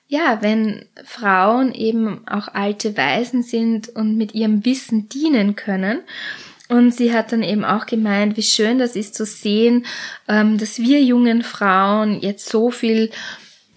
ja, 0.08 0.38
wenn 0.42 0.86
Frauen 1.04 1.74
eben 1.74 2.26
auch 2.28 2.48
alte 2.48 2.96
Weisen 2.96 3.44
sind 3.44 3.90
und 3.90 4.16
mit 4.16 4.34
ihrem 4.34 4.64
Wissen 4.64 5.10
dienen 5.10 5.56
können. 5.56 6.00
Und 6.70 6.94
sie 6.94 7.14
hat 7.14 7.32
dann 7.32 7.44
eben 7.44 7.64
auch 7.66 7.86
gemeint, 7.86 8.38
wie 8.38 8.44
schön 8.44 8.78
das 8.78 8.96
ist 8.96 9.16
zu 9.16 9.26
sehen, 9.26 9.86
ähm, 10.28 10.58
dass 10.58 10.80
wir 10.80 11.02
jungen 11.02 11.42
Frauen 11.42 12.20
jetzt 12.22 12.48
so 12.48 12.72
viel 12.72 13.10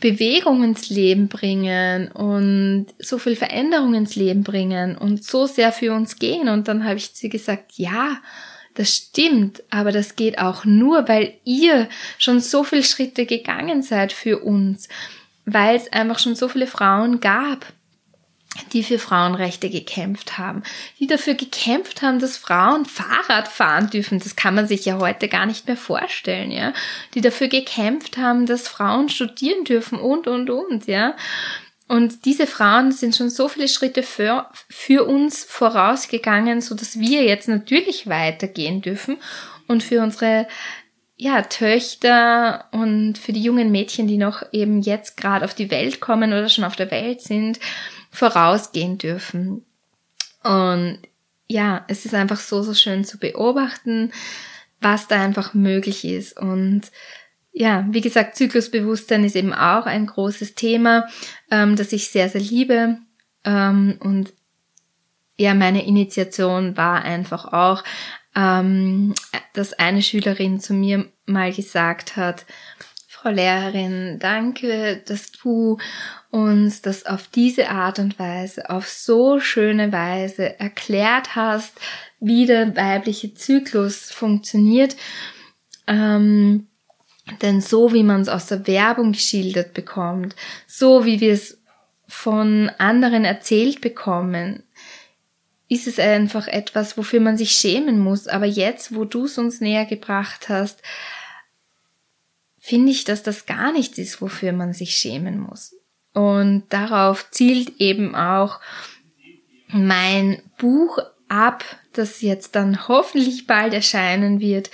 Bewegung 0.01 0.65
ins 0.65 0.89
Leben 0.89 1.29
bringen 1.29 2.11
und 2.11 2.87
so 2.99 3.19
viel 3.19 3.37
Veränderung 3.37 3.95
ins 3.95 4.17
Leben 4.17 4.43
bringen 4.43 4.97
und 4.97 5.23
so 5.23 5.47
sehr 5.47 5.73
für 5.73 5.93
uns 5.93 6.19
gehen. 6.19 6.49
Und 6.49 6.69
dann 6.69 6.85
habe 6.85 6.97
ich 6.97 7.11
ihr 7.23 7.31
gesagt, 7.31 7.73
ja, 7.75 8.17
das 8.75 8.95
stimmt, 8.95 9.63
aber 9.71 9.93
das 9.93 10.17
geht 10.17 10.39
auch 10.39 10.65
nur, 10.65 11.09
weil 11.09 11.35
ihr 11.45 11.89
schon 12.19 12.41
so 12.41 12.65
viele 12.65 12.85
Schritte 12.85 13.27
gegangen 13.27 13.83
seid 13.83 14.13
für 14.13 14.39
uns, 14.39 14.89
weil 15.45 15.77
es 15.77 15.93
einfach 15.93 16.19
schon 16.19 16.35
so 16.37 16.49
viele 16.49 16.67
Frauen 16.67 17.21
gab, 17.21 17.67
die 18.73 18.83
für 18.83 18.99
Frauenrechte 18.99 19.71
gekämpft 19.71 20.39
haben, 20.39 20.63
die 20.99 21.07
dafür 21.07 21.35
gekämpft 21.35 22.03
haben, 22.03 22.19
dass 22.19 22.37
Frauen 22.37 22.85
Fahrrad 22.85 23.49
fahren 23.49 23.91
dürfen. 23.91 24.19
Das 24.19 24.37
kann 24.37 24.55
man 24.55 24.67
sich 24.67 24.85
ja 24.85 24.99
heute 24.99 25.29
gar 25.29 25.47
nicht 25.47 25.67
mehr 25.67 25.77
vorstellen, 25.77 26.51
ja. 26.51 26.73
Die 27.15 27.21
dafür 27.21 27.49
gekämpft 27.49 28.19
haben, 28.19 28.47
dass 28.47 28.69
Frauen 28.69 29.09
studieren 29.09 29.65
dürfen 29.65 29.99
und, 29.99 30.27
und, 30.27 30.51
und, 30.51 30.87
ja. 30.87 31.15
Und 31.91 32.25
diese 32.25 32.47
Frauen 32.47 32.93
sind 32.93 33.17
schon 33.17 33.31
so 33.31 33.49
viele 33.49 33.67
Schritte 33.67 34.05
für, 34.05 34.47
für 34.69 35.09
uns 35.09 35.43
vorausgegangen, 35.43 36.61
so 36.61 36.77
dass 36.77 37.01
wir 37.01 37.25
jetzt 37.25 37.49
natürlich 37.49 38.07
weitergehen 38.07 38.81
dürfen 38.81 39.17
und 39.67 39.83
für 39.83 40.01
unsere 40.01 40.47
ja, 41.17 41.43
Töchter 41.43 42.67
und 42.71 43.19
für 43.19 43.33
die 43.33 43.43
jungen 43.43 43.73
Mädchen, 43.73 44.07
die 44.07 44.19
noch 44.19 44.45
eben 44.53 44.83
jetzt 44.83 45.17
gerade 45.17 45.45
auf 45.45 45.53
die 45.53 45.73
Welt 45.73 46.01
kommen 46.01 46.33
oder 46.33 46.49
schon 46.49 46.63
auf 46.63 46.77
der 46.77 46.93
Welt 46.93 47.23
sind, 47.23 47.59
vorausgehen 48.13 48.97
dürfen. 48.97 49.65
Und 50.45 51.01
ja, 51.49 51.85
es 51.89 52.05
ist 52.05 52.15
einfach 52.15 52.39
so, 52.39 52.63
so 52.63 52.73
schön 52.73 53.05
zu 53.05 53.19
beobachten, 53.19 54.13
was 54.81 55.09
da 55.09 55.21
einfach 55.21 55.55
möglich 55.55 56.05
ist. 56.05 56.39
Und 56.39 56.83
ja, 57.53 57.87
wie 57.91 58.01
gesagt, 58.01 58.37
Zyklusbewusstsein 58.37 59.25
ist 59.25 59.37
eben 59.37 59.53
auch 59.53 59.87
ein 59.87 60.07
großes 60.07 60.55
Thema, 60.55 61.07
ähm, 61.51 61.77
das 61.77 61.93
ich 61.93 62.09
sehr, 62.09 62.29
sehr 62.29 62.41
liebe. 62.41 62.99
Ähm, 63.45 63.99
und 64.01 64.33
ja, 65.37 65.55
meine 65.55 65.85
Initiation 65.85 66.77
war 66.77 67.03
einfach 67.03 67.53
auch, 67.53 67.83
ähm, 68.37 69.15
dass 69.55 69.73
eine 69.73 70.03
Schülerin 70.03 70.61
zu 70.61 70.75
mir 70.75 71.11
mal 71.27 71.53
gesagt 71.53 72.17
hat, 72.17 72.47
Frau 73.09 73.31
Lehrerin, 73.31 74.19
danke, 74.19 75.03
dass 75.07 75.31
du 75.33 75.77
uns 76.31 76.81
das 76.81 77.05
auf 77.05 77.27
diese 77.27 77.69
Art 77.69 77.99
und 77.99 78.19
Weise, 78.19 78.71
auf 78.71 78.89
so 78.89 79.41
schöne 79.41 79.93
Weise 79.93 80.59
erklärt 80.59 81.37
hast, 81.37 81.79
wie 82.19 82.47
der 82.47 82.75
weibliche 82.77 83.35
Zyklus 83.35 84.11
funktioniert. 84.11 84.97
Ähm, 85.87 86.70
denn 87.43 87.61
so 87.61 87.93
wie 87.93 88.03
man 88.03 88.21
es 88.21 88.29
aus 88.29 88.47
der 88.47 88.67
Werbung 88.67 89.13
geschildert 89.13 89.75
bekommt, 89.75 90.37
so 90.67 91.05
wie 91.05 91.21
wir 91.21 91.33
es 91.33 91.59
von 92.07 92.71
anderen 92.79 93.25
erzählt 93.25 93.81
bekommen, 93.81 94.65
ist 95.69 95.87
es 95.87 96.01
einfach 96.01 96.49
etwas, 96.49 96.99
wofür 96.99 97.21
man 97.21 97.37
sich 97.37 97.53
schämen 97.53 98.01
muss. 98.01 98.27
Aber 98.27 98.47
jetzt, 98.47 98.95
wo 98.95 99.05
du 99.05 99.27
es 99.27 99.39
uns 99.39 99.61
näher 99.61 99.87
gebracht 99.87 100.49
hast, 100.49 100.83
finde 102.59 102.91
ich, 102.91 103.05
dass 103.05 103.23
das 103.23 103.47
gar 103.47 103.73
nichts 103.73 103.97
ist, 103.97 104.21
wofür 104.21 104.53
man 104.53 104.73
sich 104.73 104.97
schämen 104.97 105.39
muss. 105.39 105.77
Und 106.13 106.65
darauf 106.71 107.31
zielt 107.31 107.81
eben 107.81 108.17
auch 108.17 108.61
mein 109.69 110.43
Buch 110.59 110.99
ab, 111.29 111.65
das 111.93 112.21
jetzt 112.21 112.57
dann 112.57 112.89
hoffentlich 112.89 113.47
bald 113.47 113.73
erscheinen 113.73 114.41
wird, 114.41 114.71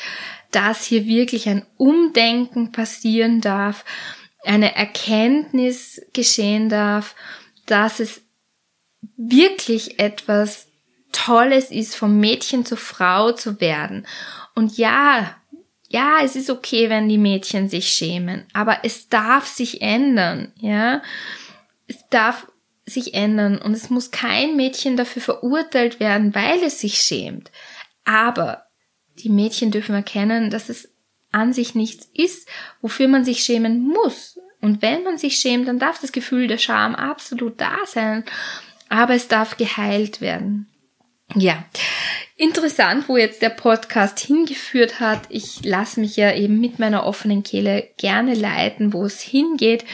dass 0.51 0.85
hier 0.85 1.07
wirklich 1.07 1.49
ein 1.49 1.67
Umdenken 1.77 2.73
passieren 2.73 3.41
darf, 3.41 3.85
eine 4.45 4.75
Erkenntnis 4.75 6.01
geschehen 6.13 6.69
darf, 6.69 7.15
dass 7.67 8.01
es 8.01 8.23
wirklich 9.17 9.99
etwas 9.99 10.69
Tolles 11.13 11.71
ist, 11.71 11.97
vom 11.97 12.21
Mädchen 12.21 12.65
zur 12.65 12.79
Frau 12.79 13.33
zu 13.33 13.61
werden. 13.61 14.07
Und 14.55 14.77
ja, 14.77 15.37
ja, 15.89 16.19
es 16.23 16.37
ist 16.37 16.51
okay, 16.51 16.91
wenn 16.91 17.09
die 17.09 17.19
Mädchen 17.19 17.69
sich 17.69 17.89
schämen, 17.89 18.47
aber 18.53 18.81
es 18.83 19.09
darf 19.09 19.47
sich 19.47 19.83
ändern, 19.83 20.53
ja. 20.57 21.03
Es 21.89 22.05
darf 22.11 22.47
sich 22.85 23.15
ändern 23.15 23.59
und 23.59 23.73
es 23.73 23.91
muss 23.91 24.11
kein 24.11 24.57
Mädchen 24.57 24.97
dafür 24.97 25.23
verurteilt 25.23 26.01
werden, 26.01 26.35
weil 26.35 26.63
es 26.63 26.81
sich 26.81 27.01
schämt. 27.01 27.51
Aber 28.05 28.66
die 29.19 29.31
Mädchen 29.31 29.71
dürfen 29.71 29.95
erkennen, 29.95 30.51
dass 30.51 30.69
es 30.69 30.93
an 31.33 31.53
sich 31.53 31.75
nichts 31.75 32.09
ist, 32.15 32.49
wofür 32.81 33.09
man 33.09 33.25
sich 33.25 33.41
schämen 33.41 33.87
muss. 33.87 34.39
Und 34.61 34.83
wenn 34.83 35.03
man 35.05 35.19
sich 35.19 35.37
schämt, 35.37 35.69
dann 35.69 35.79
darf 35.79 36.01
das 36.01 36.13
Gefühl 36.13 36.47
der 36.47 36.59
Scham 36.59 36.95
absolut 36.95 37.61
da 37.61 37.77
sein, 37.87 38.25
aber 38.89 39.15
es 39.15 39.29
darf 39.29 39.57
geheilt 39.57 40.21
werden. 40.21 40.69
Ja, 41.35 41.65
interessant, 42.37 43.09
wo 43.09 43.17
jetzt 43.17 43.43
der 43.43 43.51
Podcast 43.51 44.19
hingeführt 44.21 45.01
hat. 45.01 45.23
Ich 45.29 45.65
lasse 45.65 46.01
mich 46.01 46.17
ja 46.17 46.35
eben 46.35 46.61
mit 46.61 46.79
meiner 46.79 47.05
offenen 47.05 47.43
Kehle 47.43 47.89
gerne 47.97 48.35
leiten, 48.35 48.93
wo 48.93 49.05
es 49.05 49.21
hingeht. 49.21 49.85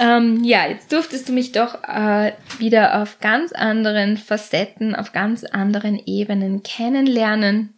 Ähm, 0.00 0.44
ja, 0.44 0.66
jetzt 0.68 0.92
durftest 0.92 1.28
du 1.28 1.32
mich 1.32 1.52
doch 1.52 1.82
äh, 1.84 2.32
wieder 2.58 3.02
auf 3.02 3.18
ganz 3.20 3.52
anderen 3.52 4.16
Facetten, 4.16 4.94
auf 4.94 5.12
ganz 5.12 5.44
anderen 5.44 6.00
Ebenen 6.06 6.62
kennenlernen. 6.62 7.74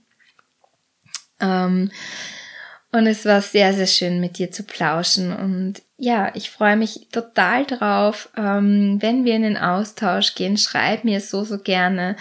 Ähm, 1.41 1.91
und 2.93 3.07
es 3.07 3.25
war 3.25 3.41
sehr, 3.41 3.73
sehr 3.73 3.87
schön 3.87 4.21
mit 4.21 4.39
dir 4.39 4.51
zu 4.51 4.65
plauschen. 4.65 5.33
Und 5.33 5.81
ja, 5.97 6.33
ich 6.35 6.51
freue 6.51 6.77
mich 6.77 7.07
total 7.13 7.65
drauf, 7.65 8.29
ähm, 8.37 8.99
wenn 9.01 9.25
wir 9.25 9.37
in 9.37 9.43
den 9.43 9.57
Austausch 9.57 10.35
gehen. 10.35 10.57
Schreib 10.57 11.05
mir 11.05 11.21
so, 11.21 11.45
so 11.45 11.59
gerne. 11.59 12.17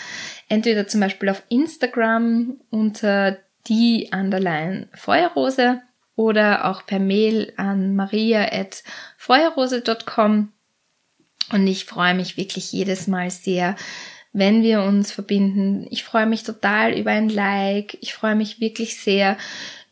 Entweder 0.48 0.88
zum 0.88 1.02
Beispiel 1.02 1.30
auf 1.30 1.42
Instagram 1.50 2.62
unter 2.70 3.40
die 3.68 4.12
Underline 4.14 4.90
Feuerrose 4.94 5.82
oder 6.16 6.70
auch 6.70 6.86
per 6.86 7.00
Mail 7.00 7.52
an 7.58 7.96
maria.feuerrose.com. 7.96 10.54
Und 11.52 11.66
ich 11.66 11.86
freue 11.86 12.14
mich 12.14 12.38
wirklich 12.38 12.72
jedes 12.72 13.08
Mal 13.08 13.32
sehr, 13.32 13.76
wenn 14.32 14.62
wir 14.62 14.84
uns 14.84 15.12
verbinden. 15.12 15.88
Ich 15.90 16.04
freue 16.04 16.26
mich 16.26 16.44
total 16.44 16.98
über 16.98 17.12
ein 17.12 17.30
Like. 17.30 17.98
Ich 18.02 18.14
freue 18.14 18.36
mich 18.36 18.60
wirklich 18.60 19.00
sehr 19.00 19.38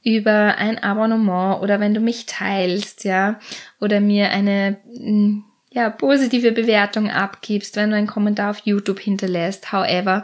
über 0.03 0.57
ein 0.57 0.81
Abonnement 0.81 1.61
oder 1.61 1.79
wenn 1.79 1.93
du 1.93 1.99
mich 1.99 2.27
teilst, 2.27 3.03
ja, 3.03 3.39
oder 3.81 3.99
mir 3.99 4.29
eine 4.29 4.77
mm, 4.85 5.39
ja, 5.69 5.89
positive 5.89 6.53
Bewertung 6.53 7.09
abgibst, 7.09 7.75
wenn 7.75 7.89
du 7.89 7.97
einen 7.97 8.07
Kommentar 8.07 8.51
auf 8.51 8.61
YouTube 8.63 8.99
hinterlässt, 8.99 9.71
however. 9.73 10.23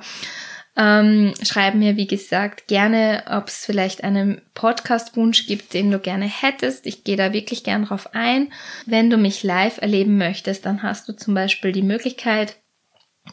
Ähm, 0.75 1.33
schreib 1.43 1.75
mir, 1.75 1.97
wie 1.97 2.07
gesagt, 2.07 2.67
gerne, 2.67 3.23
ob 3.29 3.47
es 3.47 3.65
vielleicht 3.65 4.03
einen 4.03 4.41
Podcast-Wunsch 4.55 5.45
gibt, 5.45 5.73
den 5.73 5.91
du 5.91 5.99
gerne 5.99 6.25
hättest. 6.25 6.87
Ich 6.87 7.03
gehe 7.03 7.17
da 7.17 7.31
wirklich 7.31 7.63
gern 7.63 7.85
drauf 7.85 8.15
ein. 8.15 8.51
Wenn 8.85 9.09
du 9.09 9.17
mich 9.17 9.43
live 9.43 9.79
erleben 9.81 10.17
möchtest, 10.17 10.65
dann 10.65 10.81
hast 10.81 11.07
du 11.07 11.13
zum 11.13 11.35
Beispiel 11.35 11.73
die 11.73 11.83
Möglichkeit, 11.83 12.55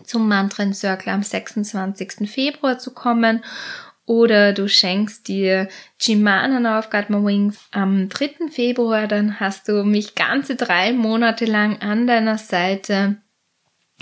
zum 0.04 0.28
Mantren 0.28 0.74
Circle 0.74 1.12
am 1.12 1.22
26. 1.22 2.30
Februar 2.30 2.78
zu 2.78 2.92
kommen 2.92 3.44
oder 4.06 4.52
du 4.52 4.68
schenkst 4.68 5.28
dir 5.28 5.68
Jimana 6.00 6.78
auf 6.78 6.90
Got 6.90 7.10
My 7.10 7.24
Wings 7.24 7.58
am 7.70 8.08
3. 8.08 8.50
Februar, 8.50 9.06
dann 9.06 9.38
hast 9.38 9.68
du 9.68 9.84
mich 9.84 10.16
ganze 10.16 10.56
drei 10.56 10.92
Monate 10.92 11.44
lang 11.44 11.80
an 11.80 12.06
deiner 12.06 12.36
Seite 12.36 13.18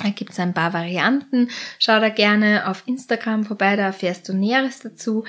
Da 0.02 0.10
gibt's 0.10 0.38
ein 0.38 0.54
paar 0.54 0.72
Varianten. 0.72 1.50
Schau 1.78 1.98
da 1.98 2.08
gerne 2.08 2.68
auf 2.68 2.84
Instagram 2.86 3.44
vorbei, 3.44 3.74
da 3.74 3.82
erfährst 3.82 4.28
du 4.28 4.32
Näheres 4.32 4.78
dazu. 4.78 5.24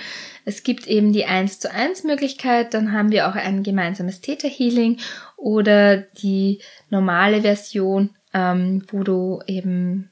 Es 0.45 0.63
gibt 0.63 0.87
eben 0.87 1.11
die 1.11 1.25
1 1.25 1.59
zu 1.59 1.71
1 1.73 2.03
Möglichkeit, 2.03 2.73
dann 2.73 2.93
haben 2.93 3.11
wir 3.11 3.27
auch 3.27 3.35
ein 3.35 3.63
gemeinsames 3.63 4.21
Theta 4.21 4.47
Healing 4.47 4.99
oder 5.37 5.97
die 5.97 6.61
normale 6.89 7.41
Version, 7.41 8.11
ähm, 8.33 8.85
wo 8.91 9.03
du 9.03 9.41
eben 9.47 10.11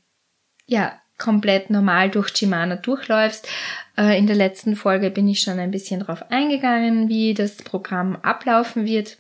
ja 0.68 0.93
komplett 1.18 1.70
normal 1.72 2.11
durch 2.11 2.30
Shimana 2.30 2.76
durchläufst. 2.76 3.47
Äh, 3.97 4.18
in 4.18 4.28
der 4.28 4.36
letzten 4.36 4.76
Folge 4.76 5.09
bin 5.09 5.28
ich 5.28 5.41
schon 5.41 5.59
ein 5.59 5.72
bisschen 5.72 6.01
drauf 6.01 6.30
eingegangen, 6.30 7.09
wie 7.09 7.34
das 7.34 7.55
Programm 7.55 8.15
ablaufen 8.18 8.86
wird. 8.86 9.18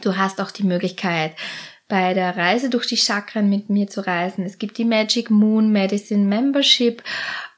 Du 0.00 0.16
hast 0.16 0.40
auch 0.40 0.50
die 0.50 0.64
Möglichkeit, 0.64 1.32
bei 1.88 2.14
der 2.14 2.36
Reise 2.36 2.70
durch 2.70 2.86
die 2.86 2.96
Chakren 2.96 3.48
mit 3.48 3.70
mir 3.70 3.86
zu 3.86 4.04
reisen. 4.04 4.44
Es 4.44 4.58
gibt 4.58 4.78
die 4.78 4.84
Magic 4.84 5.30
Moon 5.30 5.70
Medicine 5.70 6.24
Membership. 6.24 7.02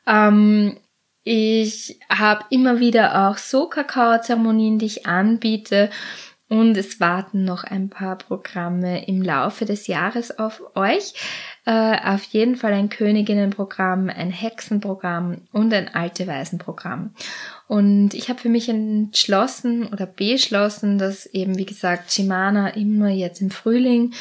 Ähm, 0.06 0.76
ich 1.22 1.98
habe 2.10 2.44
immer 2.50 2.80
wieder 2.80 3.28
auch 3.28 3.38
so 3.38 3.68
Kakao-Zeremonien, 3.68 4.78
die 4.78 4.86
ich 4.86 5.06
anbiete. 5.06 5.90
Und 6.48 6.78
es 6.78 6.98
warten 6.98 7.44
noch 7.44 7.62
ein 7.62 7.90
paar 7.90 8.16
Programme 8.16 9.06
im 9.06 9.22
Laufe 9.22 9.66
des 9.66 9.86
Jahres 9.86 10.38
auf 10.38 10.62
euch. 10.74 11.12
Äh, 11.66 11.96
auf 12.02 12.22
jeden 12.24 12.56
Fall 12.56 12.72
ein 12.72 12.88
Königinnenprogramm, 12.88 14.08
ein 14.08 14.30
Hexenprogramm 14.30 15.42
und 15.52 15.74
ein 15.74 15.94
Alte 15.94 16.26
Waisenprogramm. 16.26 17.14
Und 17.66 18.14
ich 18.14 18.30
habe 18.30 18.40
für 18.40 18.48
mich 18.48 18.70
entschlossen 18.70 19.86
oder 19.86 20.06
beschlossen, 20.06 20.96
dass 20.96 21.26
eben, 21.26 21.58
wie 21.58 21.66
gesagt, 21.66 22.12
Shimana 22.12 22.70
immer 22.70 23.10
jetzt 23.10 23.42
im 23.42 23.50
Frühling 23.50 24.14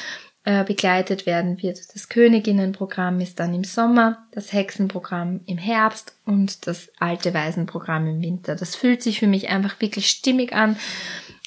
äh, 0.48 0.64
begleitet 0.64 1.26
werden 1.26 1.62
wird. 1.62 1.80
Das 1.94 2.08
Königinnenprogramm 2.08 3.20
ist 3.20 3.40
dann 3.40 3.54
im 3.54 3.66
Sommer, 3.66 4.26
das 4.32 4.54
Hexenprogramm 4.54 5.42
im 5.46 5.58
Herbst 5.58 6.16
und 6.26 6.68
das 6.68 6.90
Alte 7.00 7.34
Waisenprogramm 7.34 8.08
im 8.08 8.22
Winter. 8.22 8.56
Das 8.56 8.74
fühlt 8.74 9.04
sich 9.04 9.20
für 9.20 9.28
mich 9.28 9.50
einfach 9.50 9.82
wirklich 9.82 10.10
stimmig 10.10 10.54
an. 10.54 10.78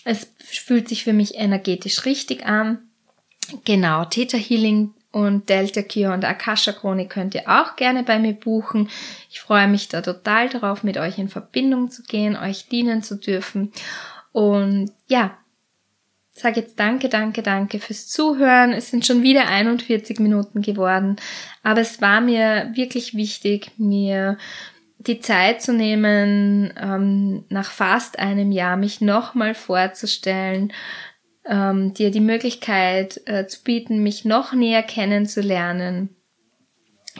Es 0.05 0.32
fühlt 0.38 0.88
sich 0.88 1.05
für 1.05 1.12
mich 1.12 1.34
energetisch 1.34 2.05
richtig 2.05 2.46
an. 2.46 2.78
Genau, 3.64 4.05
Theta 4.05 4.38
Healing 4.38 4.94
und 5.12 5.48
Delta 5.48 5.82
Cure 5.82 6.12
und 6.12 6.24
Akasha 6.24 6.72
Chronik 6.72 7.11
könnt 7.11 7.34
ihr 7.34 7.48
auch 7.48 7.76
gerne 7.76 8.05
bei 8.05 8.18
mir 8.18 8.32
buchen. 8.32 8.88
Ich 9.28 9.40
freue 9.40 9.66
mich 9.66 9.88
da 9.88 10.03
total 10.03 10.48
darauf, 10.48 10.82
mit 10.82 10.98
euch 10.98 11.18
in 11.18 11.28
Verbindung 11.28 11.90
zu 11.90 12.03
gehen, 12.03 12.36
euch 12.36 12.68
dienen 12.68 13.03
zu 13.03 13.16
dürfen. 13.16 13.72
Und 14.32 14.92
ja, 15.09 15.36
sag 16.32 16.57
jetzt 16.57 16.78
danke, 16.78 17.09
danke, 17.09 17.42
danke 17.42 17.80
fürs 17.80 18.09
Zuhören. 18.09 18.72
Es 18.72 18.90
sind 18.90 19.05
schon 19.05 19.22
wieder 19.22 19.48
41 19.48 20.20
Minuten 20.20 20.62
geworden, 20.62 21.16
aber 21.62 21.80
es 21.80 22.01
war 22.01 22.20
mir 22.20 22.70
wirklich 22.74 23.14
wichtig, 23.14 23.72
mir 23.76 24.38
die 25.07 25.20
Zeit 25.20 25.62
zu 25.62 25.72
nehmen, 25.72 26.72
ähm, 26.78 27.44
nach 27.48 27.70
fast 27.70 28.18
einem 28.18 28.53
Jahr 28.53 28.76
mich 28.76 29.01
nochmal 29.01 29.55
vorzustellen, 29.55 30.72
ähm, 31.46 31.94
dir 31.94 32.11
die 32.11 32.20
Möglichkeit 32.20 33.20
äh, 33.26 33.46
zu 33.46 33.62
bieten, 33.62 34.03
mich 34.03 34.26
noch 34.26 34.53
näher 34.53 34.82
kennenzulernen, 34.82 36.16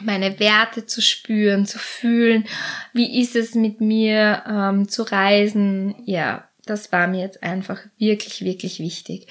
meine 0.01 0.39
Werte 0.39 0.85
zu 0.85 1.01
spüren, 1.01 1.65
zu 1.65 1.79
fühlen, 1.79 2.45
wie 2.93 3.19
ist 3.19 3.35
es 3.35 3.55
mit 3.55 3.81
mir 3.81 4.43
ähm, 4.47 4.87
zu 4.87 5.01
reisen. 5.01 5.95
Ja, 6.05 6.47
das 6.65 6.91
war 6.91 7.07
mir 7.07 7.21
jetzt 7.21 7.41
einfach 7.41 7.79
wirklich, 7.97 8.45
wirklich 8.45 8.79
wichtig. 8.79 9.27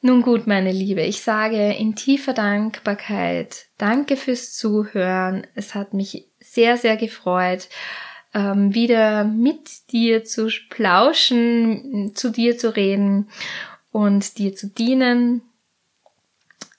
Nun 0.00 0.20
gut, 0.20 0.46
meine 0.46 0.72
Liebe, 0.72 1.02
ich 1.02 1.22
sage 1.22 1.72
in 1.72 1.94
tiefer 1.94 2.34
Dankbarkeit, 2.34 3.66
danke 3.78 4.16
fürs 4.16 4.52
Zuhören. 4.52 5.46
Es 5.54 5.74
hat 5.74 5.94
mich 5.94 6.26
sehr, 6.54 6.76
sehr 6.76 6.96
gefreut, 6.96 7.68
ähm, 8.32 8.74
wieder 8.74 9.24
mit 9.24 9.92
dir 9.92 10.24
zu 10.24 10.48
plauschen, 10.70 12.12
zu 12.14 12.30
dir 12.30 12.58
zu 12.58 12.74
reden 12.74 13.28
und 13.92 14.38
dir 14.38 14.54
zu 14.54 14.68
dienen. 14.68 15.42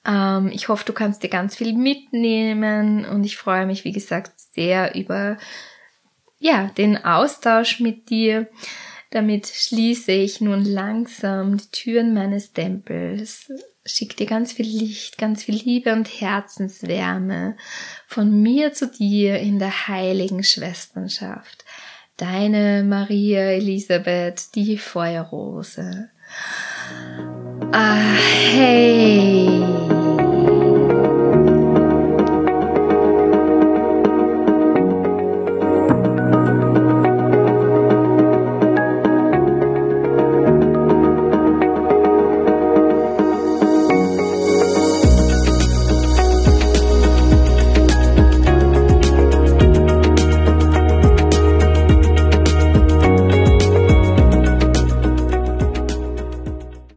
Ähm, 0.06 0.52
ich 0.54 0.68
hoffe, 0.68 0.86
du 0.86 0.94
kannst 0.94 1.24
dir 1.24 1.30
ganz 1.30 1.56
viel 1.56 1.74
mitnehmen 1.74 3.06
und 3.06 3.24
ich 3.24 3.38
freue 3.38 3.66
mich, 3.66 3.84
wie 3.86 3.94
gesagt, 3.94 4.32
sehr 4.38 4.96
über 4.96 5.38
ja, 6.40 6.68
den 6.78 7.04
Austausch 7.04 7.80
mit 7.80 8.10
dir. 8.10 8.48
Damit 9.12 9.48
schließe 9.48 10.12
ich 10.12 10.42
nun 10.42 10.66
langsam 10.66 11.58
die 11.58 11.70
Türen 11.72 12.14
meines 12.14 12.54
Tempels. 12.54 13.52
Schick 13.86 14.18
dir 14.18 14.26
ganz 14.26 14.54
viel 14.54 14.66
Licht, 14.66 15.18
ganz 15.18 15.44
viel 15.44 15.56
Liebe 15.56 15.94
und 15.94 16.08
Herzenswärme 16.08 17.56
von 18.08 18.42
mir 18.42 18.74
zu 18.74 18.88
dir 18.88 19.40
in 19.40 19.60
der 19.60 19.88
heiligen 19.88 20.44
Schwesternschaft. 20.44 21.64
Deine 22.18 22.84
Maria 22.84 23.52
Elisabeth, 23.52 24.56
die 24.56 24.78
Feuerrose. 24.78 26.10
Ah, 27.72 28.16
hey. 28.54 29.95